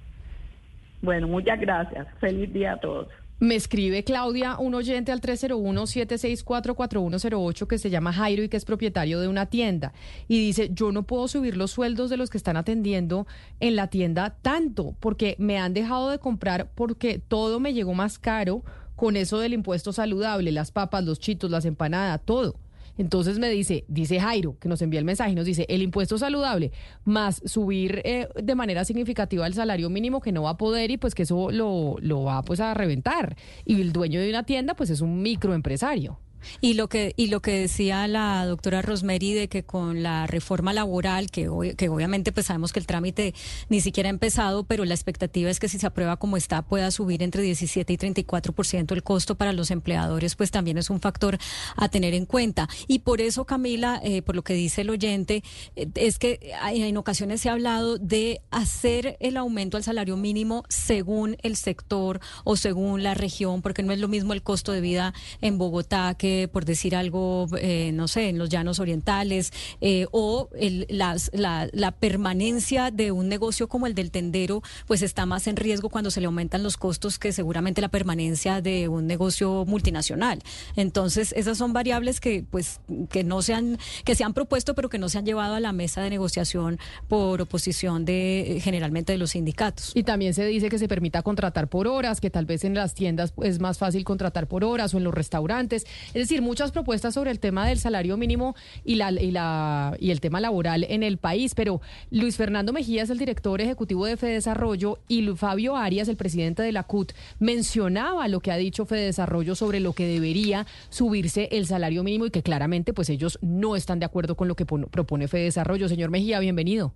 Bueno, 1.01 1.27
muchas 1.27 1.59
gracias. 1.59 2.07
Feliz 2.19 2.53
día 2.53 2.73
a 2.73 2.79
todos. 2.79 3.07
Me 3.43 3.55
escribe 3.55 4.05
Claudia, 4.05 4.57
un 4.57 4.73
oyente 4.73 5.11
al 5.11 5.19
301-764-4108 5.19 7.67
que 7.67 7.77
se 7.77 7.89
llama 7.89 8.13
Jairo 8.13 8.41
y 8.41 8.47
que 8.47 8.55
es 8.55 8.63
propietario 8.63 9.19
de 9.19 9.27
una 9.27 9.47
tienda. 9.47 9.91
Y 10.29 10.39
dice, 10.39 10.69
yo 10.71 10.93
no 10.93 11.03
puedo 11.03 11.27
subir 11.27 11.57
los 11.57 11.71
sueldos 11.71 12.09
de 12.09 12.15
los 12.15 12.29
que 12.29 12.37
están 12.37 12.55
atendiendo 12.55 13.27
en 13.59 13.75
la 13.75 13.87
tienda 13.87 14.37
tanto 14.41 14.95
porque 15.01 15.35
me 15.39 15.57
han 15.57 15.73
dejado 15.73 16.09
de 16.09 16.19
comprar 16.19 16.71
porque 16.73 17.19
todo 17.19 17.59
me 17.59 17.73
llegó 17.73 17.93
más 17.93 18.17
caro 18.17 18.63
con 18.95 19.17
eso 19.17 19.39
del 19.39 19.51
impuesto 19.51 19.91
saludable, 19.91 20.53
las 20.53 20.71
papas, 20.71 21.03
los 21.03 21.19
chitos, 21.19 21.51
las 21.51 21.65
empanadas, 21.65 22.21
todo. 22.23 22.55
Entonces 22.97 23.39
me 23.39 23.49
dice, 23.49 23.85
dice 23.87 24.19
Jairo, 24.19 24.57
que 24.59 24.69
nos 24.69 24.81
envía 24.81 24.99
el 24.99 25.05
mensaje 25.05 25.33
nos 25.35 25.45
dice, 25.45 25.65
el 25.69 25.81
impuesto 25.81 26.17
saludable 26.17 26.71
más 27.05 27.41
subir 27.45 28.01
eh, 28.03 28.27
de 28.41 28.55
manera 28.55 28.85
significativa 28.85 29.47
el 29.47 29.53
salario 29.53 29.89
mínimo 29.89 30.21
que 30.21 30.31
no 30.31 30.43
va 30.43 30.51
a 30.51 30.57
poder 30.57 30.91
y 30.91 30.97
pues 30.97 31.15
que 31.15 31.23
eso 31.23 31.51
lo, 31.51 31.95
lo 31.99 32.23
va 32.23 32.41
pues 32.43 32.59
a 32.59 32.73
reventar. 32.73 33.35
Y 33.65 33.81
el 33.81 33.93
dueño 33.93 34.21
de 34.21 34.29
una 34.29 34.43
tienda 34.43 34.75
pues 34.75 34.89
es 34.89 35.01
un 35.01 35.21
microempresario. 35.21 36.19
Y 36.61 36.73
lo 36.73 36.89
que 36.89 37.13
y 37.17 37.27
lo 37.27 37.41
que 37.41 37.59
decía 37.59 38.07
la 38.07 38.45
doctora 38.45 38.81
Rosemary 38.81 39.33
de 39.33 39.47
que 39.47 39.63
con 39.63 40.03
la 40.03 40.27
reforma 40.27 40.73
laboral, 40.73 41.29
que, 41.31 41.49
que 41.77 41.89
obviamente 41.89 42.31
pues 42.31 42.47
sabemos 42.47 42.73
que 42.73 42.79
el 42.79 42.87
trámite 42.87 43.33
ni 43.69 43.81
siquiera 43.81 44.09
ha 44.09 44.11
empezado, 44.11 44.63
pero 44.63 44.85
la 44.85 44.93
expectativa 44.93 45.49
es 45.49 45.59
que 45.59 45.69
si 45.69 45.79
se 45.79 45.87
aprueba 45.87 46.17
como 46.17 46.37
está 46.37 46.61
pueda 46.61 46.91
subir 46.91 47.23
entre 47.23 47.43
17 47.43 47.93
y 47.93 47.97
34% 47.97 48.91
el 48.91 49.03
costo 49.03 49.35
para 49.35 49.53
los 49.53 49.71
empleadores, 49.71 50.35
pues 50.35 50.51
también 50.51 50.77
es 50.77 50.89
un 50.89 50.99
factor 50.99 51.37
a 51.75 51.89
tener 51.89 52.13
en 52.13 52.25
cuenta. 52.25 52.67
Y 52.87 52.99
por 52.99 53.21
eso, 53.21 53.45
Camila, 53.45 53.99
eh, 54.03 54.21
por 54.21 54.35
lo 54.35 54.43
que 54.43 54.53
dice 54.53 54.81
el 54.81 54.89
oyente, 54.89 55.43
eh, 55.75 55.87
es 55.95 56.19
que 56.19 56.39
en 56.71 56.97
ocasiones 56.97 57.41
se 57.41 57.49
ha 57.49 57.53
hablado 57.53 57.97
de 57.97 58.41
hacer 58.51 59.17
el 59.19 59.37
aumento 59.37 59.77
al 59.77 59.83
salario 59.83 60.17
mínimo 60.17 60.63
según 60.69 61.37
el 61.43 61.55
sector 61.55 62.19
o 62.43 62.55
según 62.55 63.03
la 63.03 63.13
región, 63.13 63.61
porque 63.61 63.83
no 63.83 63.93
es 63.93 63.99
lo 63.99 64.07
mismo 64.07 64.33
el 64.33 64.43
costo 64.43 64.71
de 64.71 64.81
vida 64.81 65.13
en 65.41 65.57
Bogotá 65.57 66.15
que 66.17 66.32
eh, 66.33 66.47
por 66.47 66.65
decir 66.65 66.95
algo, 66.95 67.47
eh, 67.59 67.91
no 67.93 68.07
sé, 68.07 68.29
en 68.29 68.37
los 68.37 68.49
llanos 68.49 68.79
orientales, 68.79 69.53
eh, 69.81 70.07
o 70.11 70.49
la, 70.89 71.91
permanencia 71.99 72.91
de 72.91 73.11
un 73.11 73.27
negocio 73.29 73.67
como 73.67 73.85
el 73.85 73.93
del 73.93 74.09
tendero, 74.09 74.63
pues 74.87 75.01
está 75.03 75.25
más 75.25 75.47
en 75.47 75.55
riesgo 75.55 75.89
cuando 75.89 76.09
se 76.11 76.19
le 76.19 76.25
aumentan 76.25 76.63
los 76.63 76.75
costos 76.75 77.19
que 77.19 77.31
seguramente 77.31 77.81
la 77.81 77.89
permanencia 77.89 78.61
de 78.61 78.87
un 78.87 79.05
negocio 79.05 79.63
multinacional. 79.65 80.41
Entonces, 80.75 81.33
esas 81.37 81.57
son 81.57 81.71
variables 81.71 82.19
que, 82.19 82.43
pues, 82.49 82.81
que 83.09 83.23
no 83.23 83.41
se 83.41 83.53
han, 83.53 83.77
que 84.03 84.15
se 84.15 84.23
han 84.23 84.33
propuesto, 84.33 84.73
pero 84.73 84.89
que 84.89 84.97
no 84.97 85.09
se 85.09 85.19
han 85.19 85.25
llevado 85.25 85.55
a 85.55 85.59
la 85.59 85.71
mesa 85.71 86.01
de 86.01 86.09
negociación 86.09 86.79
por 87.07 87.41
oposición 87.41 88.05
de 88.05 88.59
generalmente 88.61 89.11
de 89.11 89.17
los 89.19 89.31
sindicatos. 89.31 89.91
Y 89.93 90.03
también 90.03 90.33
se 90.33 90.45
dice 90.45 90.69
que 90.69 90.79
se 90.79 90.87
permita 90.87 91.21
contratar 91.21 91.67
por 91.67 91.87
horas, 91.87 92.19
que 92.19 92.29
tal 92.29 92.45
vez 92.45 92.63
en 92.63 92.73
las 92.73 92.95
tiendas 92.95 93.33
es 93.43 93.59
más 93.59 93.77
fácil 93.77 94.03
contratar 94.03 94.47
por 94.47 94.63
horas 94.63 94.93
o 94.93 94.97
en 94.97 95.03
los 95.03 95.13
restaurantes. 95.13 95.85
Es 96.13 96.22
decir, 96.23 96.41
muchas 96.41 96.71
propuestas 96.71 97.13
sobre 97.13 97.31
el 97.31 97.39
tema 97.39 97.67
del 97.67 97.79
salario 97.79 98.17
mínimo 98.17 98.55
y, 98.83 98.95
la, 98.95 99.11
y, 99.11 99.31
la, 99.31 99.95
y 99.99 100.11
el 100.11 100.19
tema 100.19 100.39
laboral 100.39 100.85
en 100.89 101.03
el 101.03 101.17
país. 101.17 101.55
Pero 101.55 101.81
Luis 102.11 102.37
Fernando 102.37 102.73
Mejía 102.73 103.03
es 103.03 103.09
el 103.09 103.17
director 103.17 103.61
ejecutivo 103.61 104.05
de 104.05 104.17
Fedesarrollo 104.17 104.99
y 105.07 105.27
Fabio 105.35 105.75
Arias, 105.75 106.07
el 106.07 106.17
presidente 106.17 106.63
de 106.63 106.71
la 106.71 106.83
CUT, 106.83 107.13
mencionaba 107.39 108.27
lo 108.27 108.39
que 108.39 108.51
ha 108.51 108.57
dicho 108.57 108.85
Fedesarrollo 108.85 109.55
sobre 109.55 109.79
lo 109.79 109.93
que 109.93 110.05
debería 110.07 110.65
subirse 110.89 111.49
el 111.51 111.65
salario 111.65 112.03
mínimo 112.03 112.25
y 112.25 112.31
que 112.31 112.43
claramente 112.43 112.93
pues 112.93 113.09
ellos 113.09 113.39
no 113.41 113.75
están 113.75 113.99
de 113.99 114.05
acuerdo 114.05 114.35
con 114.35 114.47
lo 114.47 114.55
que 114.55 114.65
propone 114.65 115.27
Fedesarrollo. 115.27 115.87
Señor 115.87 116.09
Mejía, 116.09 116.39
bienvenido. 116.39 116.93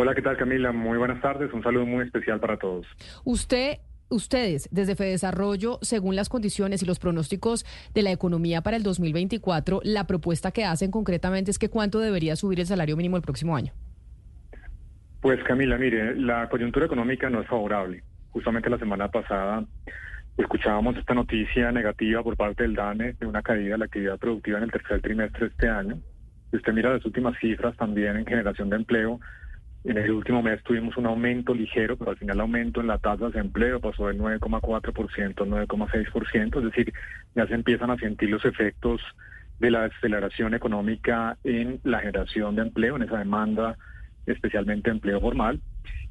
Hola, 0.00 0.14
¿qué 0.14 0.22
tal 0.22 0.36
Camila? 0.36 0.70
Muy 0.70 0.96
buenas 0.96 1.20
tardes. 1.20 1.52
Un 1.52 1.62
saludo 1.64 1.84
muy 1.84 2.04
especial 2.04 2.38
para 2.38 2.56
todos. 2.56 2.86
Usted 3.24 3.78
ustedes 4.10 4.68
desde 4.70 4.96
Fedesarrollo, 4.96 5.78
según 5.82 6.16
las 6.16 6.28
condiciones 6.28 6.82
y 6.82 6.86
los 6.86 6.98
pronósticos 6.98 7.64
de 7.94 8.02
la 8.02 8.12
economía 8.12 8.62
para 8.62 8.76
el 8.76 8.82
2024, 8.82 9.80
la 9.84 10.06
propuesta 10.06 10.50
que 10.50 10.64
hacen 10.64 10.90
concretamente 10.90 11.50
es 11.50 11.58
que 11.58 11.70
cuánto 11.70 11.98
debería 12.00 12.36
subir 12.36 12.60
el 12.60 12.66
salario 12.66 12.96
mínimo 12.96 13.16
el 13.16 13.22
próximo 13.22 13.56
año. 13.56 13.72
Pues 15.20 15.42
Camila, 15.44 15.76
mire, 15.78 16.14
la 16.14 16.48
coyuntura 16.48 16.86
económica 16.86 17.28
no 17.28 17.40
es 17.40 17.48
favorable. 17.48 18.02
Justamente 18.30 18.70
la 18.70 18.78
semana 18.78 19.10
pasada 19.10 19.64
escuchábamos 20.36 20.96
esta 20.96 21.14
noticia 21.14 21.72
negativa 21.72 22.22
por 22.22 22.36
parte 22.36 22.62
del 22.62 22.74
DANE 22.74 23.14
de 23.14 23.26
una 23.26 23.42
caída 23.42 23.72
de 23.72 23.78
la 23.78 23.84
actividad 23.86 24.18
productiva 24.18 24.58
en 24.58 24.64
el 24.64 24.70
tercer 24.70 25.00
trimestre 25.00 25.40
de 25.40 25.46
este 25.46 25.68
año. 25.68 25.98
Si 26.50 26.56
usted 26.56 26.72
mira 26.72 26.92
las 26.94 27.04
últimas 27.04 27.36
cifras 27.40 27.76
también 27.76 28.16
en 28.16 28.24
generación 28.24 28.70
de 28.70 28.76
empleo, 28.76 29.18
en 29.84 29.96
el 29.96 30.10
último 30.10 30.42
mes 30.42 30.62
tuvimos 30.62 30.96
un 30.96 31.06
aumento 31.06 31.54
ligero, 31.54 31.96
pero 31.96 32.10
al 32.10 32.16
final 32.16 32.36
el 32.36 32.40
aumento 32.40 32.80
en 32.80 32.88
la 32.88 32.98
tasa 32.98 33.30
de 33.30 33.40
empleo 33.40 33.80
pasó 33.80 34.08
del 34.08 34.18
9,4% 34.18 35.42
al 35.42 35.66
9,6%, 35.66 36.58
es 36.58 36.64
decir, 36.64 36.92
ya 37.34 37.46
se 37.46 37.54
empiezan 37.54 37.90
a 37.90 37.96
sentir 37.96 38.30
los 38.30 38.44
efectos 38.44 39.00
de 39.58 39.70
la 39.70 39.84
aceleración 39.84 40.54
económica 40.54 41.36
en 41.44 41.80
la 41.84 42.00
generación 42.00 42.56
de 42.56 42.62
empleo, 42.62 42.96
en 42.96 43.02
esa 43.02 43.18
demanda, 43.18 43.76
especialmente 44.26 44.90
empleo 44.90 45.20
formal. 45.20 45.60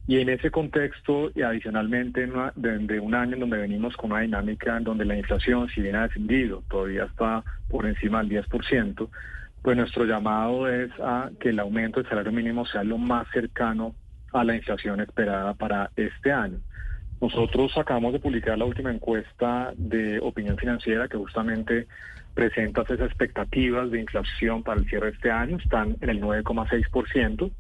Y 0.08 0.20
en 0.20 0.30
ese 0.30 0.52
contexto, 0.52 1.32
y 1.36 1.42
adicionalmente, 1.42 2.26
de, 2.56 3.00
un 3.00 3.14
año 3.14 3.34
en 3.34 3.42
donde 3.42 3.58
venimos 3.58 3.96
con 3.98 4.12
una 4.14 4.22
dinámica 4.22 4.78
en 4.78 4.86
donde 4.86 5.04
la 5.04 5.18
inflación, 5.18 5.68
si 5.70 5.82
bien 5.82 5.98
ha 5.98 6.08
descendido, 6.08 6.64
todavía 6.70 7.04
está 7.04 7.44
por 7.68 7.86
encima 7.86 8.24
del 8.24 8.44
10%, 8.44 9.10
pues 9.68 9.76
nuestro 9.76 10.06
llamado 10.06 10.70
es 10.70 10.90
a 10.98 11.30
que 11.42 11.50
el 11.50 11.60
aumento 11.60 12.00
del 12.00 12.08
salario 12.08 12.32
mínimo 12.32 12.66
sea 12.66 12.86
lo 12.86 12.98
más 12.98 13.28
cercano 13.34 13.94
a 14.32 14.46
la 14.46 14.56
inflación 14.56 15.02
esperada 15.02 15.56
para 15.56 15.92
este 15.98 16.32
año. 16.32 16.60
Nosotros 17.20 17.78
acabamos 17.78 18.14
de 18.14 18.22
publicar 18.22 18.58
la 18.58 18.64
última 18.64 18.94
encuesta 18.94 19.74
de 19.76 20.22
opinión 20.22 20.56
financiera 20.56 21.10
que 21.10 21.18
justamente 21.18 21.86
presenta 22.34 22.84
esas 22.84 23.02
expectativas 23.02 23.92
de 23.92 24.00
inflación 24.00 24.64
para 24.64 24.80
el 24.80 24.88
cierre 24.88 25.08
de 25.08 25.16
este 25.18 25.32
año. 25.32 25.58
Están 25.58 25.98
en 26.00 26.12
el 26.12 26.22
9,6%. 26.22 27.52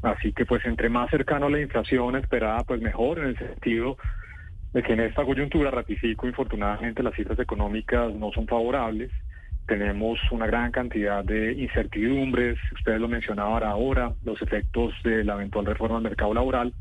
Así 0.00 0.32
que 0.32 0.46
pues 0.46 0.64
entre 0.64 0.88
más 0.88 1.10
cercano 1.10 1.48
a 1.48 1.50
la 1.50 1.60
inflación 1.60 2.16
esperada, 2.16 2.64
pues 2.64 2.80
mejor 2.80 3.18
en 3.18 3.26
el 3.26 3.36
sentido 3.36 3.98
de 4.72 4.82
que 4.82 4.94
en 4.94 5.00
esta 5.00 5.22
coyuntura, 5.22 5.70
ratifico, 5.70 6.26
infortunadamente 6.26 7.02
las 7.02 7.14
cifras 7.14 7.38
económicas 7.38 8.10
no 8.14 8.32
son 8.32 8.46
favorables 8.46 9.10
tenemos 9.66 10.18
una 10.30 10.46
gran 10.46 10.72
cantidad 10.72 11.24
de 11.24 11.52
incertidumbres, 11.52 12.58
ustedes 12.72 13.00
lo 13.00 13.08
mencionaban 13.08 13.62
ahora, 13.62 14.12
los 14.24 14.40
efectos 14.42 14.92
de 15.04 15.24
la 15.24 15.34
eventual 15.34 15.66
reforma 15.66 15.96
del 15.96 16.04
mercado 16.04 16.34
laboral. 16.34 16.72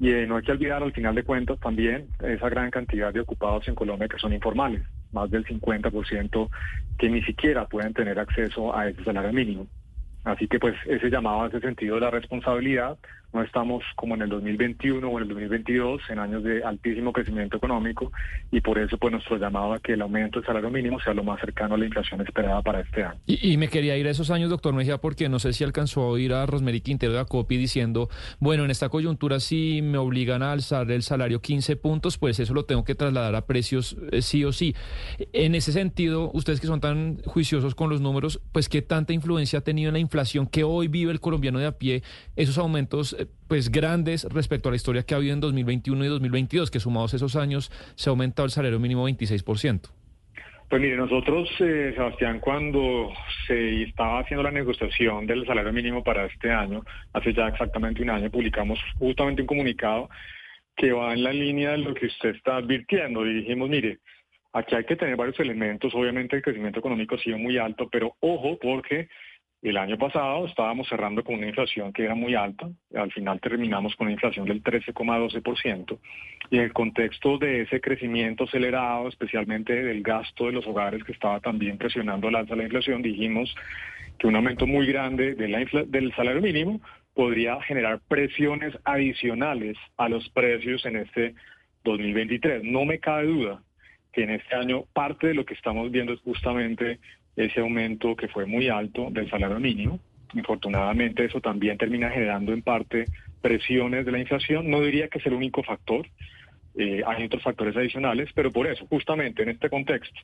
Y 0.00 0.12
eh, 0.12 0.26
no 0.26 0.36
hay 0.36 0.42
que 0.42 0.52
olvidar 0.52 0.82
al 0.82 0.92
final 0.92 1.14
de 1.14 1.24
cuentas 1.24 1.58
también 1.58 2.06
esa 2.20 2.48
gran 2.48 2.70
cantidad 2.70 3.12
de 3.12 3.20
ocupados 3.20 3.66
en 3.66 3.74
Colombia 3.74 4.08
que 4.08 4.18
son 4.18 4.32
informales, 4.32 4.82
más 5.12 5.30
del 5.30 5.44
50% 5.44 6.48
que 6.98 7.08
ni 7.08 7.22
siquiera 7.22 7.66
pueden 7.66 7.92
tener 7.94 8.18
acceso 8.18 8.76
a 8.76 8.88
ese 8.88 9.02
salario 9.04 9.32
mínimo. 9.32 9.66
Así 10.24 10.46
que 10.46 10.58
pues 10.58 10.74
ese 10.86 11.10
llamado 11.10 11.42
a 11.42 11.48
ese 11.48 11.60
sentido 11.60 11.96
de 11.96 12.02
la 12.02 12.10
responsabilidad, 12.10 12.98
no 13.32 13.42
estamos 13.42 13.84
como 13.94 14.14
en 14.14 14.22
el 14.22 14.28
2021 14.30 15.06
o 15.06 15.16
en 15.18 15.22
el 15.22 15.28
2022 15.28 16.00
en 16.08 16.18
años 16.18 16.42
de 16.42 16.62
altísimo 16.64 17.12
crecimiento 17.12 17.58
económico 17.58 18.10
y 18.50 18.60
por 18.60 18.78
eso 18.78 18.96
pues 18.96 19.12
nuestro 19.12 19.36
llamado 19.36 19.74
a 19.74 19.78
que 19.78 19.92
el 19.92 20.02
aumento 20.02 20.38
del 20.38 20.46
salario 20.46 20.70
mínimo 20.70 20.98
sea 21.00 21.12
lo 21.12 21.22
más 21.24 21.40
cercano 21.40 21.74
a 21.74 21.78
la 21.78 21.84
inflación 21.84 22.20
esperada 22.22 22.62
para 22.62 22.80
este 22.80 23.04
año. 23.04 23.18
Y, 23.26 23.56
me 23.58 23.68
quería 23.68 23.96
ir 23.96 24.06
a 24.06 24.10
esos 24.10 24.30
años, 24.30 24.50
doctor 24.50 24.72
Mejía, 24.72 24.98
porque 24.98 25.28
no 25.28 25.38
sé 25.38 25.52
si 25.52 25.64
alcanzó 25.64 26.02
a 26.02 26.08
oír 26.08 26.32
a 26.32 26.46
Rosemary 26.46 26.80
Quintero 26.80 27.12
de 27.12 27.20
Acopi 27.20 27.56
diciendo, 27.56 28.08
bueno, 28.38 28.64
en 28.64 28.70
esta 28.70 28.88
coyuntura 28.88 29.40
si 29.40 29.82
me 29.82 29.98
obligan 29.98 30.42
a 30.42 30.52
alzar 30.52 30.90
el 30.90 31.02
salario 31.02 31.40
15 31.40 31.76
puntos, 31.76 32.18
pues 32.18 32.40
eso 32.40 32.54
lo 32.54 32.64
tengo 32.64 32.84
que 32.84 32.94
trasladar 32.94 33.34
a 33.34 33.46
precios 33.46 33.96
eh, 34.12 34.22
sí 34.22 34.44
o 34.44 34.52
sí. 34.52 34.74
En 35.32 35.54
ese 35.54 35.72
sentido, 35.72 36.30
ustedes 36.32 36.60
que 36.60 36.66
son 36.66 36.80
tan 36.80 37.18
juiciosos 37.24 37.74
con 37.74 37.90
los 37.90 38.00
números, 38.00 38.40
pues 38.52 38.68
qué 38.68 38.80
tanta 38.80 39.12
influencia 39.12 39.58
ha 39.58 39.62
tenido 39.62 39.88
en 39.88 39.94
la 39.94 40.00
inflación 40.00 40.46
que 40.46 40.64
hoy 40.64 40.88
vive 40.88 41.12
el 41.12 41.20
colombiano 41.20 41.58
de 41.58 41.66
a 41.66 41.72
pie, 41.72 42.02
esos 42.36 42.58
aumentos 42.58 43.16
pues 43.48 43.70
grandes 43.70 44.24
respecto 44.24 44.68
a 44.68 44.72
la 44.72 44.76
historia 44.76 45.02
que 45.02 45.14
ha 45.14 45.16
habido 45.16 45.34
en 45.34 45.40
2021 45.40 46.04
y 46.04 46.08
2022, 46.08 46.70
que 46.70 46.80
sumados 46.80 47.14
esos 47.14 47.36
años 47.36 47.70
se 47.94 48.08
ha 48.08 48.12
aumentado 48.12 48.46
el 48.46 48.52
salario 48.52 48.78
mínimo 48.78 49.08
26%. 49.08 49.90
Pues 50.68 50.82
mire, 50.82 50.96
nosotros, 50.96 51.48
eh, 51.60 51.92
Sebastián, 51.94 52.40
cuando 52.40 53.10
se 53.46 53.84
estaba 53.84 54.20
haciendo 54.20 54.42
la 54.42 54.50
negociación 54.50 55.26
del 55.26 55.46
salario 55.46 55.72
mínimo 55.72 56.04
para 56.04 56.26
este 56.26 56.52
año, 56.52 56.82
hace 57.14 57.32
ya 57.32 57.48
exactamente 57.48 58.02
un 58.02 58.10
año, 58.10 58.30
publicamos 58.30 58.78
justamente 58.98 59.40
un 59.40 59.46
comunicado 59.46 60.10
que 60.76 60.92
va 60.92 61.14
en 61.14 61.24
la 61.24 61.32
línea 61.32 61.70
de 61.70 61.78
lo 61.78 61.94
que 61.94 62.06
usted 62.06 62.36
está 62.36 62.56
advirtiendo 62.56 63.24
y 63.26 63.34
dijimos, 63.34 63.70
mire, 63.70 63.98
aquí 64.52 64.74
hay 64.74 64.84
que 64.84 64.96
tener 64.96 65.16
varios 65.16 65.40
elementos, 65.40 65.94
obviamente 65.94 66.36
el 66.36 66.42
crecimiento 66.42 66.80
económico 66.80 67.14
ha 67.14 67.18
sido 67.18 67.38
muy 67.38 67.56
alto, 67.56 67.88
pero 67.90 68.14
ojo 68.20 68.58
porque 68.60 69.08
el 69.62 69.76
año 69.76 69.98
pasado 69.98 70.46
estábamos 70.46 70.88
cerrando 70.88 71.24
con 71.24 71.36
una 71.36 71.48
inflación 71.48 71.92
que 71.92 72.04
era 72.04 72.14
muy 72.14 72.34
alta, 72.34 72.68
al 72.94 73.10
final 73.12 73.40
terminamos 73.40 73.96
con 73.96 74.06
una 74.06 74.14
inflación 74.14 74.46
del 74.46 74.62
13,12%, 74.62 75.98
y 76.50 76.58
en 76.58 76.62
el 76.62 76.72
contexto 76.72 77.38
de 77.38 77.62
ese 77.62 77.80
crecimiento 77.80 78.44
acelerado, 78.44 79.08
especialmente 79.08 79.74
del 79.74 80.02
gasto 80.02 80.46
de 80.46 80.52
los 80.52 80.66
hogares 80.66 81.02
que 81.02 81.12
estaba 81.12 81.40
también 81.40 81.76
presionando 81.76 82.30
la 82.30 82.40
alza 82.40 82.56
la 82.56 82.64
inflación, 82.64 83.02
dijimos 83.02 83.54
que 84.18 84.26
un 84.26 84.36
aumento 84.36 84.66
muy 84.66 84.86
grande 84.86 85.34
del 85.34 86.14
salario 86.14 86.40
mínimo 86.40 86.80
podría 87.14 87.60
generar 87.62 88.00
presiones 88.06 88.76
adicionales 88.84 89.76
a 89.96 90.08
los 90.08 90.28
precios 90.30 90.84
en 90.86 90.96
este 90.96 91.34
2023. 91.84 92.62
No 92.64 92.84
me 92.84 92.98
cabe 92.98 93.26
duda 93.26 93.62
que 94.12 94.22
en 94.22 94.30
este 94.30 94.54
año 94.54 94.84
parte 94.92 95.28
de 95.28 95.34
lo 95.34 95.44
que 95.44 95.54
estamos 95.54 95.90
viendo 95.90 96.12
es 96.12 96.20
justamente 96.20 96.98
ese 97.38 97.60
aumento 97.60 98.16
que 98.16 98.28
fue 98.28 98.46
muy 98.46 98.68
alto 98.68 99.08
del 99.10 99.30
salario 99.30 99.60
mínimo. 99.60 100.00
Infortunadamente 100.34 101.24
eso 101.24 101.40
también 101.40 101.78
termina 101.78 102.10
generando 102.10 102.52
en 102.52 102.62
parte 102.62 103.06
presiones 103.40 104.04
de 104.04 104.12
la 104.12 104.18
inflación. 104.18 104.68
No 104.68 104.82
diría 104.82 105.08
que 105.08 105.18
es 105.18 105.26
el 105.26 105.34
único 105.34 105.62
factor, 105.62 106.06
eh, 106.76 107.02
hay 107.06 107.24
otros 107.24 107.42
factores 107.42 107.76
adicionales, 107.76 108.28
pero 108.34 108.52
por 108.52 108.66
eso, 108.66 108.86
justamente 108.86 109.42
en 109.42 109.50
este 109.50 109.70
contexto, 109.70 110.20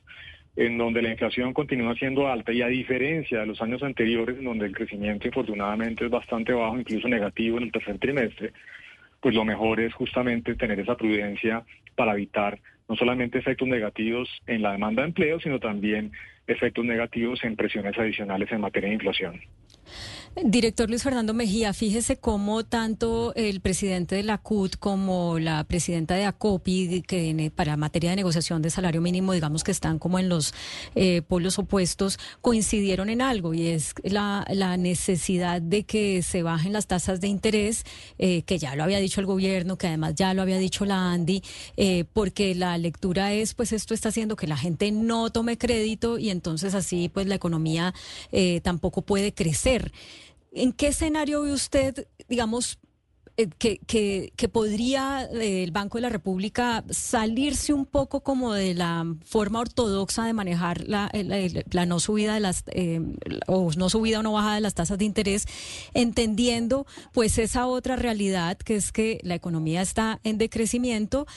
en 0.57 0.77
donde 0.77 1.01
la 1.01 1.09
inflación 1.09 1.53
continúa 1.53 1.95
siendo 1.95 2.27
alta 2.27 2.51
y 2.51 2.61
a 2.61 2.67
diferencia 2.67 3.39
de 3.39 3.45
los 3.45 3.61
años 3.61 3.81
anteriores, 3.81 4.37
en 4.37 4.45
donde 4.45 4.65
el 4.65 4.75
crecimiento 4.75 5.27
infortunadamente 5.27 6.05
es 6.05 6.11
bastante 6.11 6.51
bajo, 6.51 6.77
incluso 6.77 7.07
negativo 7.07 7.57
en 7.57 7.63
el 7.63 7.71
tercer 7.71 7.97
trimestre, 7.97 8.51
pues 9.21 9.33
lo 9.33 9.45
mejor 9.45 9.79
es 9.79 9.93
justamente 9.93 10.55
tener 10.55 10.79
esa 10.79 10.95
prudencia 10.97 11.63
para 11.95 12.13
evitar 12.13 12.59
no 12.87 12.95
solamente 12.95 13.39
efectos 13.39 13.67
negativos 13.67 14.29
en 14.47 14.61
la 14.61 14.73
demanda 14.73 15.01
de 15.01 15.07
empleo, 15.07 15.39
sino 15.39 15.59
también 15.59 16.11
efectos 16.47 16.85
negativos 16.85 17.43
en 17.43 17.55
presiones 17.55 17.97
adicionales 17.97 18.51
en 18.51 18.61
materia 18.61 18.89
de 18.89 18.95
inflación. 18.95 19.41
Director 20.43 20.89
Luis 20.89 21.01
Fernando 21.01 21.33
Mejía, 21.33 21.71
fíjese 21.71 22.17
cómo 22.17 22.65
tanto 22.65 23.33
el 23.35 23.61
presidente 23.61 24.15
de 24.15 24.23
la 24.23 24.37
CUT 24.37 24.75
como 24.75 25.39
la 25.39 25.63
presidenta 25.63 26.15
de 26.15 26.25
ACOPI, 26.25 27.03
que 27.03 27.51
para 27.55 27.77
materia 27.77 28.09
de 28.09 28.17
negociación 28.17 28.61
de 28.61 28.69
salario 28.69 28.99
mínimo, 28.99 29.31
digamos 29.31 29.63
que 29.63 29.71
están 29.71 29.97
como 29.97 30.19
en 30.19 30.27
los 30.27 30.53
eh, 30.93 31.21
polos 31.21 31.57
opuestos, 31.57 32.19
coincidieron 32.41 33.09
en 33.09 33.21
algo 33.21 33.53
y 33.53 33.67
es 33.67 33.93
la, 34.03 34.43
necesidad 34.77 35.61
de 35.61 35.83
que 35.83 36.21
se 36.21 36.43
bajen 36.43 36.73
las 36.73 36.87
tasas 36.87 37.21
de 37.21 37.29
interés, 37.29 37.85
eh, 38.17 38.41
que 38.41 38.59
ya 38.59 38.75
lo 38.75 38.83
había 38.83 38.99
dicho 38.99 39.21
el 39.21 39.27
gobierno, 39.27 39.77
que 39.77 39.87
además 39.87 40.15
ya 40.15 40.33
lo 40.33 40.41
había 40.41 40.57
dicho 40.57 40.83
la 40.83 41.13
ANDI, 41.13 41.43
eh, 41.77 42.03
porque 42.11 42.55
la 42.55 42.77
lectura 42.77 43.31
es, 43.31 43.53
pues 43.53 43.71
esto 43.71 43.93
está 43.93 44.09
haciendo 44.09 44.35
que 44.35 44.47
la 44.47 44.57
gente 44.57 44.91
no 44.91 45.29
tome 45.29 45.57
crédito 45.57 46.17
y 46.17 46.29
entonces 46.29 46.75
así, 46.75 47.07
pues 47.07 47.25
la 47.25 47.35
economía 47.35 47.93
tampoco 48.63 49.01
puede 49.01 49.33
crecer. 49.33 49.93
¿En 50.55 50.71
qué 50.71 50.87
escenario 50.87 51.41
ve 51.41 51.51
usted, 51.51 52.07
digamos, 52.29 52.79
eh, 53.37 53.49
que, 53.57 54.47
podría 54.47 55.25
eh, 55.25 55.63
el 55.63 55.71
Banco 55.71 55.97
de 55.97 56.03
la 56.03 56.09
República 56.09 56.85
salirse 56.89 57.73
un 57.73 57.85
poco 57.85 58.21
como 58.21 58.53
de 58.53 58.73
la 58.73 59.05
forma 59.25 59.59
ortodoxa 59.59 60.23
de 60.23 60.31
manejar 60.31 60.85
la, 60.87 61.11
no 61.85 61.99
subida 61.99 62.39
eh, 62.67 63.01
o 63.47 63.69
no 63.75 63.89
subida 63.89 64.19
o 64.19 64.23
no 64.23 64.31
bajada 64.31 64.55
de 64.55 64.61
las 64.61 64.75
tasas 64.75 64.97
de 64.97 65.03
interés, 65.03 65.45
entendiendo 65.93 66.87
pues 67.11 67.37
esa 67.37 67.67
otra 67.67 67.97
realidad 67.97 68.57
que 68.57 68.77
es 68.77 68.93
que 68.93 69.19
la 69.23 69.35
economía 69.35 69.81
está 69.81 70.21
en 70.23 70.37
decrecimiento 70.37 71.27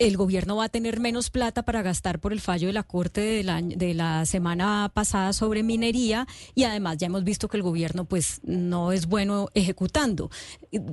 el 0.00 0.16
gobierno 0.16 0.56
va 0.56 0.64
a 0.64 0.68
tener 0.70 0.98
menos 0.98 1.28
plata 1.28 1.62
para 1.62 1.82
gastar 1.82 2.20
por 2.20 2.32
el 2.32 2.40
fallo 2.40 2.68
de 2.68 2.72
la 2.72 2.82
Corte 2.82 3.20
de 3.20 3.94
la, 3.94 4.24
semana 4.24 4.90
pasada 4.94 5.34
sobre 5.34 5.62
minería 5.62 6.26
y 6.54 6.64
además 6.64 6.96
ya 6.96 7.06
hemos 7.06 7.22
visto 7.22 7.48
que 7.48 7.58
el 7.58 7.62
gobierno 7.62 8.06
pues 8.06 8.40
no 8.42 8.92
es 8.92 9.06
bueno 9.06 9.48
ejecutando. 9.54 10.30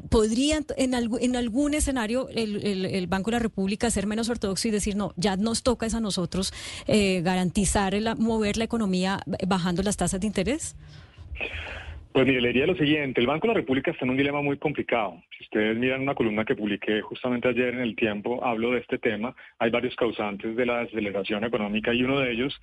¿Podría 0.10 0.60
en, 0.76 0.93
en 0.93 1.36
algún 1.38 1.74
escenario 1.74 2.28
el, 2.30 3.08
Banco 3.08 3.32
de 3.32 3.38
la 3.38 3.39
República 3.39 3.89
ser 3.89 4.08
menos 4.08 4.28
ortodoxo 4.28 4.67
y 4.67 4.72
decir 4.72 4.98
no, 4.98 5.13
ya 5.15 5.38
nos 5.38 5.63
toca 5.63 5.86
es 5.86 5.93
a 5.93 6.02
nosotros 6.02 6.54
eh, 6.88 7.22
garantizar, 7.22 7.96
el, 7.96 8.13
mover 8.17 8.58
la 8.58 8.65
economía 8.65 9.22
bajando 9.48 9.84
las 9.84 9.96
tasas 9.96 10.20
de 10.20 10.28
interés? 10.28 10.76
Pues 12.17 12.25
mire, 12.25 12.41
le 12.41 12.47
diría 12.47 12.65
lo 12.65 12.75
siguiente, 12.75 13.21
el 13.21 13.27
Banco 13.27 13.45
de 13.45 13.53
la 13.53 13.60
República 13.60 13.91
está 13.91 14.03
en 14.03 14.10
un 14.10 14.17
dilema 14.17 14.41
muy 14.41 14.58
complicado. 14.58 15.21
Si 15.38 15.43
ustedes 15.43 15.77
miran 15.77 16.01
una 16.01 16.15
columna 16.15 16.45
que 16.45 16.56
publiqué 16.56 16.99
justamente 16.99 17.47
ayer 17.47 17.75
en 17.75 17.82
el 17.82 17.95
tiempo, 17.95 18.43
hablo 18.43 18.71
de 18.71 18.80
este 18.80 18.97
tema. 18.97 19.36
Hay 19.60 19.69
varios 19.69 19.95
causantes 19.95 20.56
de 20.56 20.65
la 20.65 20.80
desaceleración 20.80 21.43
económica 21.43 21.93
y 21.93 22.01
uno 22.01 22.19
de 22.19 22.32
ellos 22.32 22.60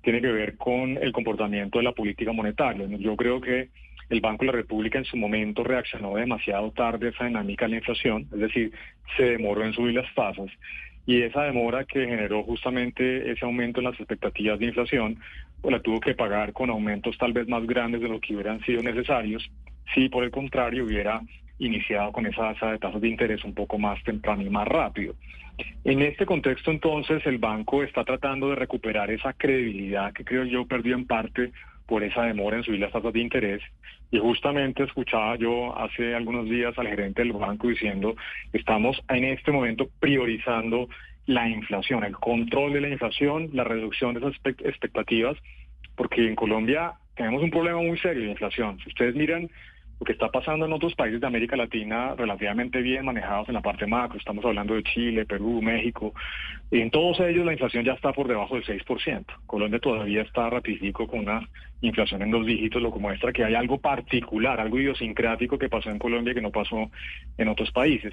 tiene 0.00 0.22
que 0.22 0.32
ver 0.32 0.56
con 0.56 0.96
el 0.96 1.12
comportamiento 1.12 1.76
de 1.76 1.84
la 1.84 1.92
política 1.92 2.32
monetaria. 2.32 2.86
Yo 2.98 3.14
creo 3.14 3.42
que 3.42 3.68
el 4.08 4.22
Banco 4.22 4.46
de 4.46 4.52
la 4.52 4.56
República 4.56 4.96
en 4.96 5.04
su 5.04 5.18
momento 5.18 5.62
reaccionó 5.64 6.14
demasiado 6.14 6.70
tarde 6.70 7.08
a 7.08 7.10
esa 7.10 7.26
dinámica 7.26 7.66
de 7.66 7.72
la 7.72 7.76
inflación, 7.76 8.26
es 8.32 8.38
decir, 8.38 8.72
se 9.18 9.24
demoró 9.24 9.66
en 9.66 9.74
subir 9.74 9.96
las 9.96 10.14
tasas 10.14 10.50
y 11.06 11.22
esa 11.22 11.42
demora 11.42 11.84
que 11.84 12.06
generó 12.06 12.42
justamente 12.42 13.30
ese 13.30 13.44
aumento 13.44 13.80
en 13.80 13.84
las 13.84 14.00
expectativas 14.00 14.58
de 14.58 14.66
inflación, 14.66 15.18
pues 15.64 15.72
la 15.72 15.80
tuvo 15.80 15.98
que 15.98 16.14
pagar 16.14 16.52
con 16.52 16.68
aumentos 16.68 17.16
tal 17.16 17.32
vez 17.32 17.48
más 17.48 17.66
grandes 17.66 18.02
de 18.02 18.08
lo 18.10 18.20
que 18.20 18.34
hubieran 18.34 18.60
sido 18.66 18.82
necesarios 18.82 19.50
si 19.94 20.10
por 20.10 20.22
el 20.22 20.30
contrario 20.30 20.84
hubiera 20.84 21.22
iniciado 21.58 22.12
con 22.12 22.26
esa 22.26 22.52
tasa 22.52 22.72
de 22.72 22.78
tasas 22.78 23.00
de 23.00 23.08
interés 23.08 23.42
un 23.44 23.54
poco 23.54 23.78
más 23.78 24.02
temprano 24.04 24.42
y 24.42 24.50
más 24.50 24.68
rápido. 24.68 25.14
En 25.84 26.02
este 26.02 26.26
contexto 26.26 26.70
entonces 26.70 27.24
el 27.24 27.38
banco 27.38 27.82
está 27.82 28.04
tratando 28.04 28.50
de 28.50 28.56
recuperar 28.56 29.10
esa 29.10 29.32
credibilidad 29.32 30.12
que 30.12 30.22
creo 30.22 30.44
yo 30.44 30.66
perdió 30.66 30.96
en 30.96 31.06
parte 31.06 31.50
por 31.86 32.04
esa 32.04 32.24
demora 32.24 32.58
en 32.58 32.64
subir 32.64 32.80
las 32.80 32.92
tasas 32.92 33.14
de 33.14 33.20
interés. 33.20 33.62
Y 34.10 34.18
justamente 34.18 34.82
escuchaba 34.82 35.36
yo 35.36 35.74
hace 35.78 36.14
algunos 36.14 36.44
días 36.44 36.78
al 36.78 36.88
gerente 36.88 37.22
del 37.22 37.32
banco 37.32 37.68
diciendo, 37.68 38.16
estamos 38.52 39.02
en 39.08 39.24
este 39.24 39.50
momento 39.50 39.88
priorizando 39.98 40.90
la 41.26 41.48
inflación, 41.48 42.04
el 42.04 42.16
control 42.16 42.74
de 42.74 42.80
la 42.80 42.88
inflación, 42.88 43.50
la 43.52 43.64
reducción 43.64 44.14
de 44.14 44.20
esas 44.20 44.34
expectativas, 44.64 45.36
porque 45.96 46.26
en 46.26 46.34
Colombia 46.34 46.94
tenemos 47.16 47.42
un 47.42 47.50
problema 47.50 47.80
muy 47.80 47.98
serio 47.98 48.24
de 48.24 48.30
inflación. 48.30 48.78
Si 48.80 48.88
ustedes 48.88 49.14
miran 49.14 49.48
lo 50.00 50.06
que 50.06 50.12
está 50.12 50.28
pasando 50.28 50.66
en 50.66 50.72
otros 50.72 50.94
países 50.94 51.20
de 51.20 51.26
América 51.26 51.56
Latina 51.56 52.14
relativamente 52.16 52.82
bien 52.82 53.04
manejados 53.04 53.48
en 53.48 53.54
la 53.54 53.62
parte 53.62 53.86
macro. 53.86 54.18
Estamos 54.18 54.44
hablando 54.44 54.74
de 54.74 54.82
Chile, 54.82 55.24
Perú, 55.24 55.62
México. 55.62 56.12
En 56.70 56.90
todos 56.90 57.20
ellos 57.20 57.46
la 57.46 57.52
inflación 57.52 57.84
ya 57.84 57.92
está 57.92 58.12
por 58.12 58.26
debajo 58.26 58.56
del 58.56 58.64
6%. 58.64 59.24
Colombia 59.46 59.78
todavía 59.78 60.22
está 60.22 60.50
ratifico 60.50 61.06
con 61.06 61.20
una 61.20 61.48
inflación 61.80 62.22
en 62.22 62.30
dos 62.30 62.44
dígitos, 62.44 62.82
lo 62.82 62.92
que 62.92 62.98
muestra 62.98 63.32
que 63.32 63.44
hay 63.44 63.54
algo 63.54 63.78
particular, 63.78 64.60
algo 64.60 64.78
idiosincrático 64.78 65.58
que 65.58 65.68
pasó 65.68 65.90
en 65.90 65.98
Colombia 65.98 66.34
que 66.34 66.42
no 66.42 66.50
pasó 66.50 66.90
en 67.38 67.48
otros 67.48 67.70
países. 67.70 68.12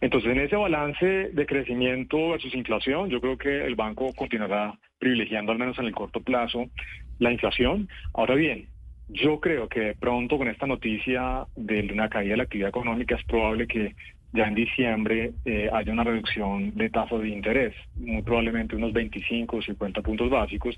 Entonces, 0.00 0.32
en 0.32 0.40
ese 0.40 0.56
balance 0.56 1.06
de 1.06 1.46
crecimiento 1.46 2.30
versus 2.30 2.54
inflación, 2.54 3.08
yo 3.10 3.20
creo 3.20 3.38
que 3.38 3.64
el 3.64 3.74
banco 3.76 4.12
continuará 4.14 4.78
privilegiando, 4.98 5.52
al 5.52 5.58
menos 5.58 5.78
en 5.78 5.86
el 5.86 5.94
corto 5.94 6.20
plazo, 6.20 6.70
la 7.18 7.32
inflación. 7.32 7.88
Ahora 8.14 8.34
bien, 8.34 8.68
yo 9.08 9.40
creo 9.40 9.68
que 9.68 9.94
pronto 9.98 10.38
con 10.38 10.48
esta 10.48 10.66
noticia 10.66 11.46
de 11.54 11.88
una 11.92 12.08
caída 12.08 12.32
de 12.32 12.36
la 12.38 12.42
actividad 12.44 12.70
económica 12.70 13.14
es 13.14 13.24
probable 13.24 13.66
que 13.66 13.94
ya 14.32 14.48
en 14.48 14.54
diciembre 14.54 15.32
eh, 15.44 15.68
haya 15.72 15.92
una 15.92 16.04
reducción 16.04 16.74
de 16.74 16.88
tasas 16.88 17.20
de 17.20 17.28
interés, 17.28 17.74
muy 17.96 18.22
probablemente 18.22 18.74
unos 18.74 18.92
25 18.92 19.58
o 19.58 19.62
50 19.62 20.00
puntos 20.00 20.30
básicos, 20.30 20.76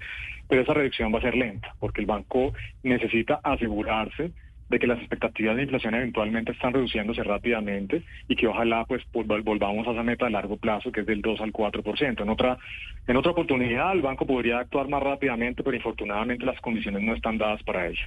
pero 0.49 0.63
esa 0.63 0.75
reducción 0.75 1.15
va 1.15 1.19
a 1.19 1.23
ser 1.23 1.37
lenta 1.37 1.73
porque 1.79 2.01
el 2.01 2.07
banco 2.07 2.53
necesita 2.83 3.41
asegurarse 3.45 4.33
de 4.69 4.79
que 4.79 4.87
las 4.87 4.99
expectativas 4.99 5.57
de 5.57 5.63
inflación 5.63 5.95
eventualmente 5.95 6.53
están 6.53 6.73
reduciéndose 6.73 7.23
rápidamente 7.23 8.03
y 8.29 8.37
que 8.37 8.47
ojalá 8.47 8.85
pues 8.87 9.03
volvamos 9.13 9.87
a 9.87 9.93
esa 9.93 10.03
meta 10.03 10.27
a 10.27 10.31
largo 10.31 10.57
plazo 10.57 10.91
que 10.91 11.01
es 11.01 11.07
del 11.07 11.23
2 11.23 11.41
al 11.41 11.53
4%. 11.53 12.23
En 12.23 12.29
otra 12.29 12.59
en 13.07 13.17
otra 13.17 13.33
oportunidad 13.33 13.93
el 13.93 14.01
banco 14.01 14.27
podría 14.27 14.61
actuar 14.61 14.89
más 14.89 15.03
rápidamente, 15.03 15.63
pero 15.63 15.77
infortunadamente 15.77 16.47
las 16.47 16.61
condiciones 16.61 17.03
no 17.03 17.15
están 17.15 17.37
dadas 17.37 17.63
para 17.63 17.87
ello. 17.87 18.07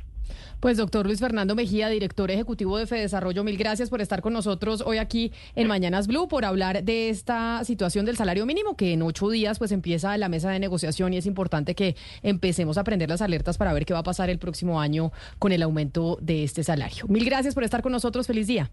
Pues 0.59 0.77
doctor 0.77 1.05
Luis 1.05 1.19
Fernando 1.19 1.55
Mejía, 1.55 1.87
director 1.87 2.31
ejecutivo 2.31 2.77
de 2.77 2.87
Fedesarrollo, 2.87 3.43
mil 3.43 3.57
gracias 3.57 3.89
por 3.89 4.01
estar 4.01 4.21
con 4.21 4.33
nosotros 4.33 4.83
hoy 4.85 4.97
aquí 4.97 5.31
en 5.55 5.67
Mañanas 5.67 6.07
Blue, 6.07 6.27
por 6.27 6.45
hablar 6.45 6.83
de 6.83 7.09
esta 7.09 7.63
situación 7.63 8.05
del 8.05 8.17
salario 8.17 8.45
mínimo 8.45 8.75
que 8.75 8.93
en 8.93 9.03
ocho 9.03 9.29
días 9.29 9.59
pues 9.59 9.71
empieza 9.71 10.17
la 10.17 10.29
mesa 10.29 10.49
de 10.49 10.59
negociación 10.59 11.13
y 11.13 11.17
es 11.17 11.27
importante 11.27 11.75
que 11.75 11.95
empecemos 12.23 12.77
a 12.77 12.83
prender 12.83 13.09
las 13.09 13.21
alertas 13.21 13.57
para 13.57 13.71
ver 13.71 13.85
qué 13.85 13.93
va 13.93 13.99
a 13.99 14.03
pasar 14.03 14.29
el 14.29 14.39
próximo 14.39 14.81
año 14.81 15.11
con 15.37 15.51
el 15.51 15.61
aumento 15.61 16.17
de 16.21 16.43
este 16.47 16.63
salario. 16.63 17.05
Mil 17.07 17.25
gracias 17.25 17.53
por 17.53 17.63
estar 17.63 17.81
con 17.81 17.91
nosotros, 17.91 18.25
feliz 18.25 18.47
día. 18.47 18.71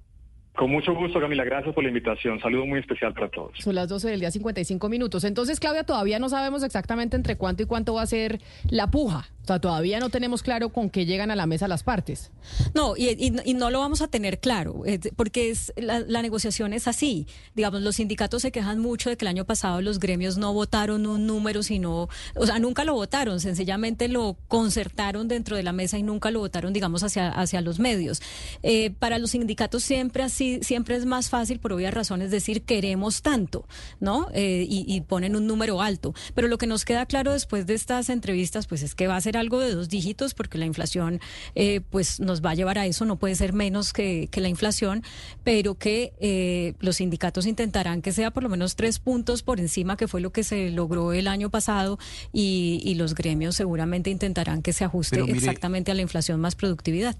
Con 0.56 0.70
mucho 0.70 0.94
gusto, 0.94 1.20
Camila. 1.20 1.44
Gracias 1.44 1.74
por 1.74 1.82
la 1.82 1.90
invitación. 1.90 2.40
Saludo 2.40 2.64
muy 2.64 2.78
especial 2.78 3.12
para 3.12 3.28
todos. 3.28 3.58
Son 3.58 3.74
las 3.74 3.88
12 3.88 4.08
del 4.08 4.20
día, 4.20 4.30
55 4.30 4.88
minutos. 4.88 5.24
Entonces, 5.24 5.58
Claudia, 5.58 5.82
todavía 5.82 6.20
no 6.20 6.28
sabemos 6.28 6.62
exactamente 6.62 7.16
entre 7.16 7.36
cuánto 7.36 7.64
y 7.64 7.66
cuánto 7.66 7.94
va 7.94 8.02
a 8.02 8.06
ser 8.06 8.40
la 8.70 8.86
puja. 8.86 9.26
O 9.44 9.46
sea, 9.46 9.58
todavía 9.58 10.00
no 10.00 10.08
tenemos 10.08 10.42
claro 10.42 10.70
con 10.70 10.88
qué 10.88 11.04
llegan 11.04 11.30
a 11.30 11.36
la 11.36 11.44
mesa 11.44 11.68
las 11.68 11.82
partes. 11.82 12.30
No, 12.72 12.96
y, 12.96 13.30
no 13.54 13.70
lo 13.70 13.80
vamos 13.80 14.00
a 14.00 14.08
tener 14.08 14.40
claro, 14.40 14.82
porque 15.16 15.50
es, 15.50 15.70
la, 15.76 16.22
negociación 16.22 16.72
es 16.72 16.88
así. 16.88 17.26
Digamos, 17.54 17.82
los 17.82 17.96
sindicatos 17.96 18.40
se 18.40 18.52
quejan 18.52 18.78
mucho 18.78 19.10
de 19.10 19.18
que 19.18 19.26
el 19.26 19.28
año 19.28 19.44
pasado 19.44 19.82
los 19.82 20.00
gremios 20.00 20.38
no 20.38 20.54
votaron 20.54 21.06
un 21.06 21.26
número, 21.26 21.62
sino, 21.62 22.08
o 22.34 22.46
sea, 22.46 22.58
nunca 22.58 22.84
lo 22.84 22.94
votaron, 22.94 23.38
sencillamente 23.38 24.08
lo 24.08 24.38
concertaron 24.48 25.28
dentro 25.28 25.56
de 25.58 25.62
la 25.62 25.72
mesa 25.72 25.98
y 25.98 26.02
nunca 26.02 26.30
lo 26.30 26.38
votaron, 26.38 26.72
digamos, 26.72 27.02
hacia, 27.02 27.28
hacia 27.28 27.60
los 27.60 27.78
medios. 27.78 28.22
Eh, 28.62 28.92
para 28.98 29.18
los 29.18 29.32
sindicatos 29.32 29.84
siempre 29.84 30.22
así, 30.22 30.60
siempre 30.62 30.96
es 30.96 31.04
más 31.04 31.28
fácil, 31.28 31.58
por 31.58 31.74
obvias 31.74 31.92
razones, 31.92 32.30
decir 32.30 32.62
queremos 32.62 33.20
tanto, 33.20 33.66
¿no? 34.00 34.28
Eh, 34.32 34.64
y, 34.66 34.86
y 34.88 35.02
ponen 35.02 35.36
un 35.36 35.46
número 35.46 35.82
alto. 35.82 36.14
Pero 36.34 36.48
lo 36.48 36.56
que 36.56 36.66
nos 36.66 36.86
queda 36.86 37.04
claro 37.04 37.32
después 37.32 37.66
de 37.66 37.74
estas 37.74 38.08
entrevistas, 38.08 38.66
pues 38.66 38.82
es 38.82 38.94
que 38.94 39.06
va 39.06 39.16
a 39.16 39.20
ser 39.20 39.33
algo 39.36 39.60
de 39.60 39.74
dos 39.74 39.88
dígitos 39.88 40.34
porque 40.34 40.58
la 40.58 40.66
inflación 40.66 41.20
eh, 41.54 41.80
pues 41.90 42.20
nos 42.20 42.44
va 42.44 42.50
a 42.50 42.54
llevar 42.54 42.78
a 42.78 42.86
eso, 42.86 43.04
no 43.04 43.16
puede 43.16 43.34
ser 43.34 43.52
menos 43.52 43.92
que, 43.92 44.28
la 44.34 44.48
inflación, 44.48 45.02
pero 45.42 45.76
que 45.76 46.12
eh, 46.20 46.74
los 46.80 46.96
sindicatos 46.96 47.46
intentarán 47.46 48.02
que 48.02 48.12
sea 48.12 48.30
por 48.30 48.42
lo 48.42 48.48
menos 48.48 48.76
tres 48.76 48.98
puntos 48.98 49.42
por 49.42 49.60
encima, 49.60 49.96
que 49.96 50.08
fue 50.08 50.20
lo 50.20 50.32
que 50.32 50.44
se 50.44 50.70
logró 50.70 51.12
el 51.12 51.28
año 51.28 51.50
pasado, 51.50 51.98
y, 52.32 52.94
los 52.94 53.14
gremios 53.16 53.56
seguramente 53.56 54.10
intentarán 54.10 54.62
que 54.62 54.72
se 54.72 54.84
ajuste 54.84 55.20
exactamente 55.22 55.90
a 55.90 55.94
la 55.94 56.02
inflación 56.02 56.40
más 56.40 56.54
productividad. 56.54 57.16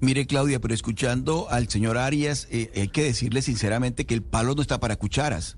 Mire, 0.00 0.26
Claudia, 0.26 0.60
pero 0.60 0.74
escuchando 0.74 1.46
al 1.48 1.68
señor 1.68 1.96
Arias, 1.96 2.48
eh, 2.50 2.70
hay 2.74 2.88
que 2.88 3.04
decirle 3.04 3.40
sinceramente 3.40 4.04
que 4.04 4.12
el 4.12 4.22
palo 4.22 4.54
no 4.54 4.60
está 4.60 4.78
para 4.78 4.96
cucharas 4.96 5.56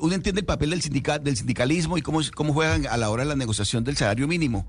uno 0.00 0.14
entiende 0.14 0.40
el 0.40 0.46
papel 0.46 0.70
del, 0.70 0.80
del 1.22 1.36
sindicalismo 1.36 1.98
y 1.98 2.02
cómo, 2.02 2.20
cómo 2.34 2.52
juegan 2.52 2.86
a 2.86 2.96
la 2.96 3.10
hora 3.10 3.24
de 3.24 3.28
la 3.28 3.36
negociación 3.36 3.84
del 3.84 3.96
salario 3.96 4.26
mínimo, 4.26 4.66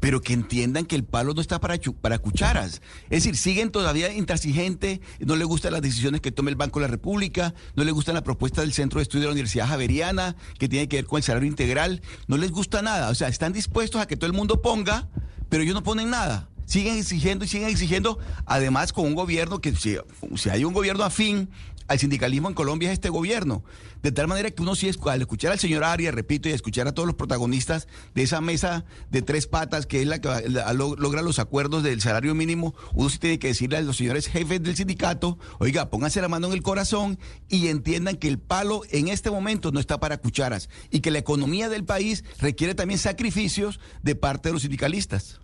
pero 0.00 0.20
que 0.20 0.32
entiendan 0.32 0.84
que 0.84 0.96
el 0.96 1.04
palo 1.04 1.32
no 1.32 1.40
está 1.40 1.60
para, 1.60 1.78
para 2.00 2.18
cucharas. 2.18 2.82
Es 3.04 3.22
decir, 3.22 3.36
siguen 3.36 3.70
todavía 3.70 4.12
intransigentes, 4.12 5.00
no 5.20 5.36
le 5.36 5.44
gustan 5.44 5.72
las 5.72 5.80
decisiones 5.80 6.20
que 6.20 6.32
tome 6.32 6.50
el 6.50 6.56
Banco 6.56 6.80
de 6.80 6.86
la 6.86 6.90
República, 6.90 7.54
no 7.76 7.84
les 7.84 7.94
gusta 7.94 8.12
la 8.12 8.24
propuesta 8.24 8.62
del 8.62 8.72
Centro 8.72 8.98
de 8.98 9.04
Estudio 9.04 9.22
de 9.22 9.26
la 9.28 9.32
Universidad 9.32 9.68
Javeriana, 9.68 10.34
que 10.58 10.68
tiene 10.68 10.88
que 10.88 10.96
ver 10.96 11.06
con 11.06 11.18
el 11.18 11.22
salario 11.22 11.48
integral, 11.48 12.02
no 12.26 12.36
les 12.36 12.50
gusta 12.50 12.82
nada. 12.82 13.10
O 13.10 13.14
sea, 13.14 13.28
están 13.28 13.52
dispuestos 13.52 14.00
a 14.00 14.06
que 14.06 14.16
todo 14.16 14.26
el 14.26 14.32
mundo 14.32 14.60
ponga, 14.60 15.08
pero 15.48 15.62
ellos 15.62 15.74
no 15.74 15.82
ponen 15.82 16.10
nada 16.10 16.48
siguen 16.64 16.96
exigiendo 16.96 17.44
y 17.44 17.48
siguen 17.48 17.68
exigiendo, 17.68 18.18
además 18.46 18.94
con 18.94 19.04
un 19.04 19.14
gobierno 19.14 19.60
que 19.60 19.74
si, 19.76 19.98
si 20.36 20.48
hay 20.48 20.64
un 20.64 20.72
gobierno 20.72 21.04
afín 21.04 21.50
al 21.88 21.98
sindicalismo 21.98 22.48
en 22.48 22.54
Colombia 22.54 22.88
es 22.88 22.94
este 22.94 23.08
gobierno. 23.08 23.64
De 24.02 24.12
tal 24.12 24.28
manera 24.28 24.50
que 24.50 24.62
uno 24.62 24.74
sí, 24.74 24.90
al 25.06 25.20
escuchar 25.20 25.52
al 25.52 25.58
señor 25.58 25.84
Arias, 25.84 26.14
repito, 26.14 26.48
y 26.48 26.52
escuchar 26.52 26.88
a 26.88 26.92
todos 26.92 27.06
los 27.06 27.16
protagonistas 27.16 27.88
de 28.14 28.22
esa 28.22 28.40
mesa 28.40 28.84
de 29.10 29.22
tres 29.22 29.46
patas, 29.46 29.86
que 29.86 30.02
es 30.02 30.06
la 30.06 30.20
que 30.20 30.28
logra 30.48 31.22
los 31.22 31.38
acuerdos 31.38 31.82
del 31.82 32.00
salario 32.00 32.34
mínimo, 32.34 32.74
uno 32.94 33.10
sí 33.10 33.18
tiene 33.18 33.38
que 33.38 33.48
decirle 33.48 33.76
a 33.76 33.82
los 33.82 33.96
señores 33.96 34.26
jefes 34.26 34.62
del 34.62 34.76
sindicato, 34.76 35.38
oiga, 35.58 35.90
pónganse 35.90 36.20
la 36.20 36.28
mano 36.28 36.48
en 36.48 36.54
el 36.54 36.62
corazón 36.62 37.18
y 37.48 37.68
entiendan 37.68 38.16
que 38.16 38.28
el 38.28 38.38
palo 38.38 38.82
en 38.90 39.08
este 39.08 39.30
momento 39.30 39.72
no 39.72 39.80
está 39.80 40.00
para 40.00 40.18
cucharas 40.18 40.68
y 40.90 41.00
que 41.00 41.10
la 41.10 41.18
economía 41.18 41.68
del 41.68 41.84
país 41.84 42.24
requiere 42.38 42.74
también 42.74 42.98
sacrificios 42.98 43.80
de 44.02 44.14
parte 44.14 44.48
de 44.48 44.54
los 44.54 44.62
sindicalistas. 44.62 45.41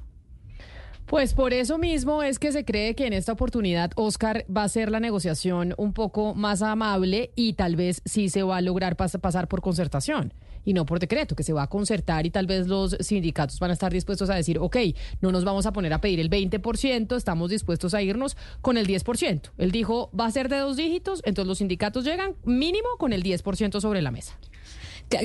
Pues 1.09 1.33
por 1.33 1.55
eso 1.55 1.79
mismo 1.79 2.23
es 2.23 2.39
que 2.39 2.53
se 2.53 2.67
cree 2.67 2.95
que 2.95 3.07
en 3.07 3.15
esta 3.15 3.33
oportunidad 3.33 3.93
Oscar 3.97 4.45
va 4.55 4.65
a 4.65 4.69
ser 4.69 4.91
la 4.91 5.01
negociación 5.01 5.75
un 5.79 5.95
poco 5.95 6.35
más 6.35 6.61
amable 6.61 7.31
y 7.35 7.55
tal 7.55 7.77
vez 7.77 8.03
sí 8.05 8.29
se 8.29 8.43
va 8.43 8.59
a 8.59 8.61
lograr 8.61 8.95
pasar 8.95 9.49
por 9.49 9.63
concertación 9.63 10.35
y 10.67 10.75
no 10.75 10.85
por 10.85 10.99
decreto, 11.01 11.35
que 11.35 11.45
se 11.45 11.55
va 11.55 11.63
a 11.63 11.67
concertar 11.69 12.27
y 12.27 12.31
tal 12.31 12.47
vez 12.47 12.67
los 12.67 12.95
sindicatos 13.01 13.59
van 13.59 13.71
a 13.71 13.73
estar 13.73 13.91
dispuestos 13.91 14.29
a 14.29 14.35
decir, 14.35 14.59
ok, 14.59 14.77
no 15.23 15.33
nos 15.33 15.45
vamos 15.45 15.65
a 15.65 15.73
poner 15.73 15.95
a 15.95 16.03
pedir 16.03 16.21
el 16.21 16.29
20%, 16.29 17.17
estamos 17.17 17.49
dispuestos 17.49 17.95
a 17.95 18.03
irnos 18.03 18.37
con 18.61 18.77
el 18.77 18.87
10%. 18.87 19.51
Él 19.57 19.71
dijo, 19.71 20.11
va 20.19 20.27
a 20.27 20.31
ser 20.31 20.51
de 20.51 20.59
dos 20.59 20.77
dígitos, 20.77 21.23
entonces 21.25 21.49
los 21.49 21.57
sindicatos 21.57 22.05
llegan 22.05 22.35
mínimo 22.45 22.89
con 22.99 23.15
el 23.15 23.23
10% 23.23 23.81
sobre 23.81 24.03
la 24.03 24.11
mesa. 24.11 24.39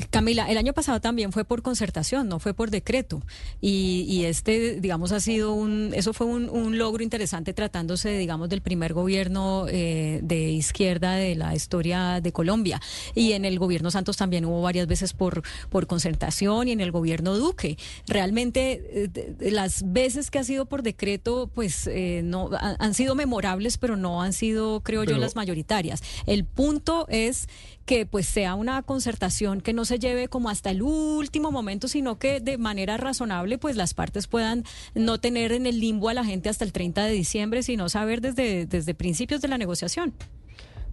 Camila, 0.09 0.49
el 0.49 0.57
año 0.57 0.73
pasado 0.73 1.01
también 1.01 1.31
fue 1.31 1.45
por 1.45 1.61
concertación, 1.61 2.27
no 2.27 2.39
fue 2.39 2.53
por 2.53 2.71
decreto. 2.71 3.21
Y, 3.61 4.23
este, 4.25 4.79
digamos, 4.79 5.11
ha 5.11 5.19
sido 5.19 5.53
un, 5.53 5.91
eso 5.93 6.13
fue 6.13 6.27
un, 6.27 6.77
logro 6.77 7.03
interesante 7.03 7.53
tratándose, 7.53 8.17
digamos, 8.17 8.49
del 8.49 8.61
primer 8.61 8.93
gobierno 8.93 9.65
eh, 9.69 10.21
de 10.23 10.49
izquierda 10.51 11.13
de 11.13 11.35
la 11.35 11.53
historia 11.55 12.19
de 12.21 12.31
Colombia. 12.31 12.81
Y 13.13 13.33
en 13.33 13.45
el 13.45 13.59
gobierno 13.59 13.91
Santos 13.91 14.17
también 14.17 14.45
hubo 14.45 14.61
varias 14.61 14.87
veces 14.87 15.13
por, 15.13 15.43
por 15.69 15.87
concertación 15.87 16.67
y 16.67 16.71
en 16.71 16.81
el 16.81 16.91
gobierno 16.91 17.35
Duque. 17.35 17.77
Realmente, 18.07 19.05
eh, 19.15 19.51
las 19.51 19.91
veces 19.91 20.31
que 20.31 20.39
ha 20.39 20.43
sido 20.43 20.65
por 20.65 20.81
decreto, 20.81 21.49
pues 21.53 21.87
eh, 21.87 22.21
no 22.23 22.49
han 22.53 22.93
sido 22.93 23.15
memorables, 23.15 23.77
pero 23.77 23.97
no 23.97 24.21
han 24.21 24.33
sido, 24.33 24.81
creo 24.81 25.03
yo, 25.03 25.17
las 25.17 25.35
mayoritarias. 25.35 26.01
El 26.25 26.45
punto 26.45 27.05
es 27.09 27.47
que 27.85 28.05
pues 28.05 28.27
sea 28.27 28.55
una 28.55 28.81
concertación 28.81 29.61
que 29.61 29.72
no 29.73 29.85
se 29.85 29.99
lleve 29.99 30.27
como 30.27 30.49
hasta 30.49 30.69
el 30.69 30.81
último 30.81 31.51
momento, 31.51 31.87
sino 31.87 32.17
que 32.17 32.39
de 32.39 32.57
manera 32.57 32.97
razonable 32.97 33.57
pues 33.57 33.75
las 33.75 33.93
partes 33.93 34.27
puedan 34.27 34.63
no 34.95 35.19
tener 35.19 35.51
en 35.51 35.65
el 35.65 35.79
limbo 35.79 36.09
a 36.09 36.13
la 36.13 36.23
gente 36.23 36.49
hasta 36.49 36.65
el 36.65 36.71
30 36.71 37.05
de 37.05 37.11
diciembre, 37.11 37.63
sino 37.63 37.89
saber 37.89 38.21
desde, 38.21 38.65
desde 38.65 38.93
principios 38.93 39.41
de 39.41 39.47
la 39.47 39.57
negociación. 39.57 40.13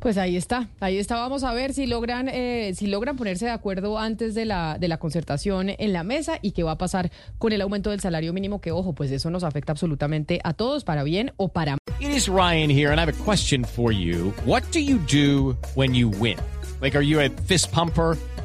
Pues 0.00 0.16
ahí 0.16 0.34
está, 0.34 0.68
ahí 0.80 0.96
está. 0.96 1.16
Vamos 1.16 1.44
a 1.44 1.52
ver 1.52 1.74
si 1.74 1.86
logran, 1.86 2.30
eh, 2.30 2.72
si 2.74 2.86
logran 2.86 3.16
ponerse 3.16 3.44
de 3.44 3.50
acuerdo 3.50 3.98
antes 3.98 4.34
de 4.34 4.46
la, 4.46 4.78
de 4.80 4.88
la 4.88 4.96
concertación 4.96 5.68
en 5.76 5.92
la 5.92 6.04
mesa 6.04 6.38
y 6.40 6.52
qué 6.52 6.62
va 6.62 6.72
a 6.72 6.78
pasar 6.78 7.10
con 7.36 7.52
el 7.52 7.60
aumento 7.60 7.90
del 7.90 8.00
salario 8.00 8.32
mínimo, 8.32 8.62
que 8.62 8.72
ojo, 8.72 8.94
pues 8.94 9.10
eso 9.10 9.28
nos 9.28 9.44
afecta 9.44 9.72
absolutamente 9.72 10.40
a 10.42 10.54
todos, 10.54 10.84
para 10.84 11.02
bien 11.02 11.32
o 11.36 11.48
para 11.48 11.72
mal. 11.72 11.78
It 12.00 12.16
is 12.16 12.28
Ryan 12.28 12.70
here 12.70 12.90
and 12.90 12.98
I 12.98 13.02
have 13.02 13.12
a 13.12 13.24
question 13.24 13.62
for 13.62 13.92
you. 13.92 14.32
What 14.46 14.62
do 14.72 14.80
you 14.80 14.98
do 15.06 15.54
when 15.74 15.94
you 15.94 16.08
win? 16.08 16.38
Like, 16.80 16.96
are 16.96 17.04
you 17.04 17.20
a 17.20 17.28
fist 17.46 17.70
pumper? 17.70 18.16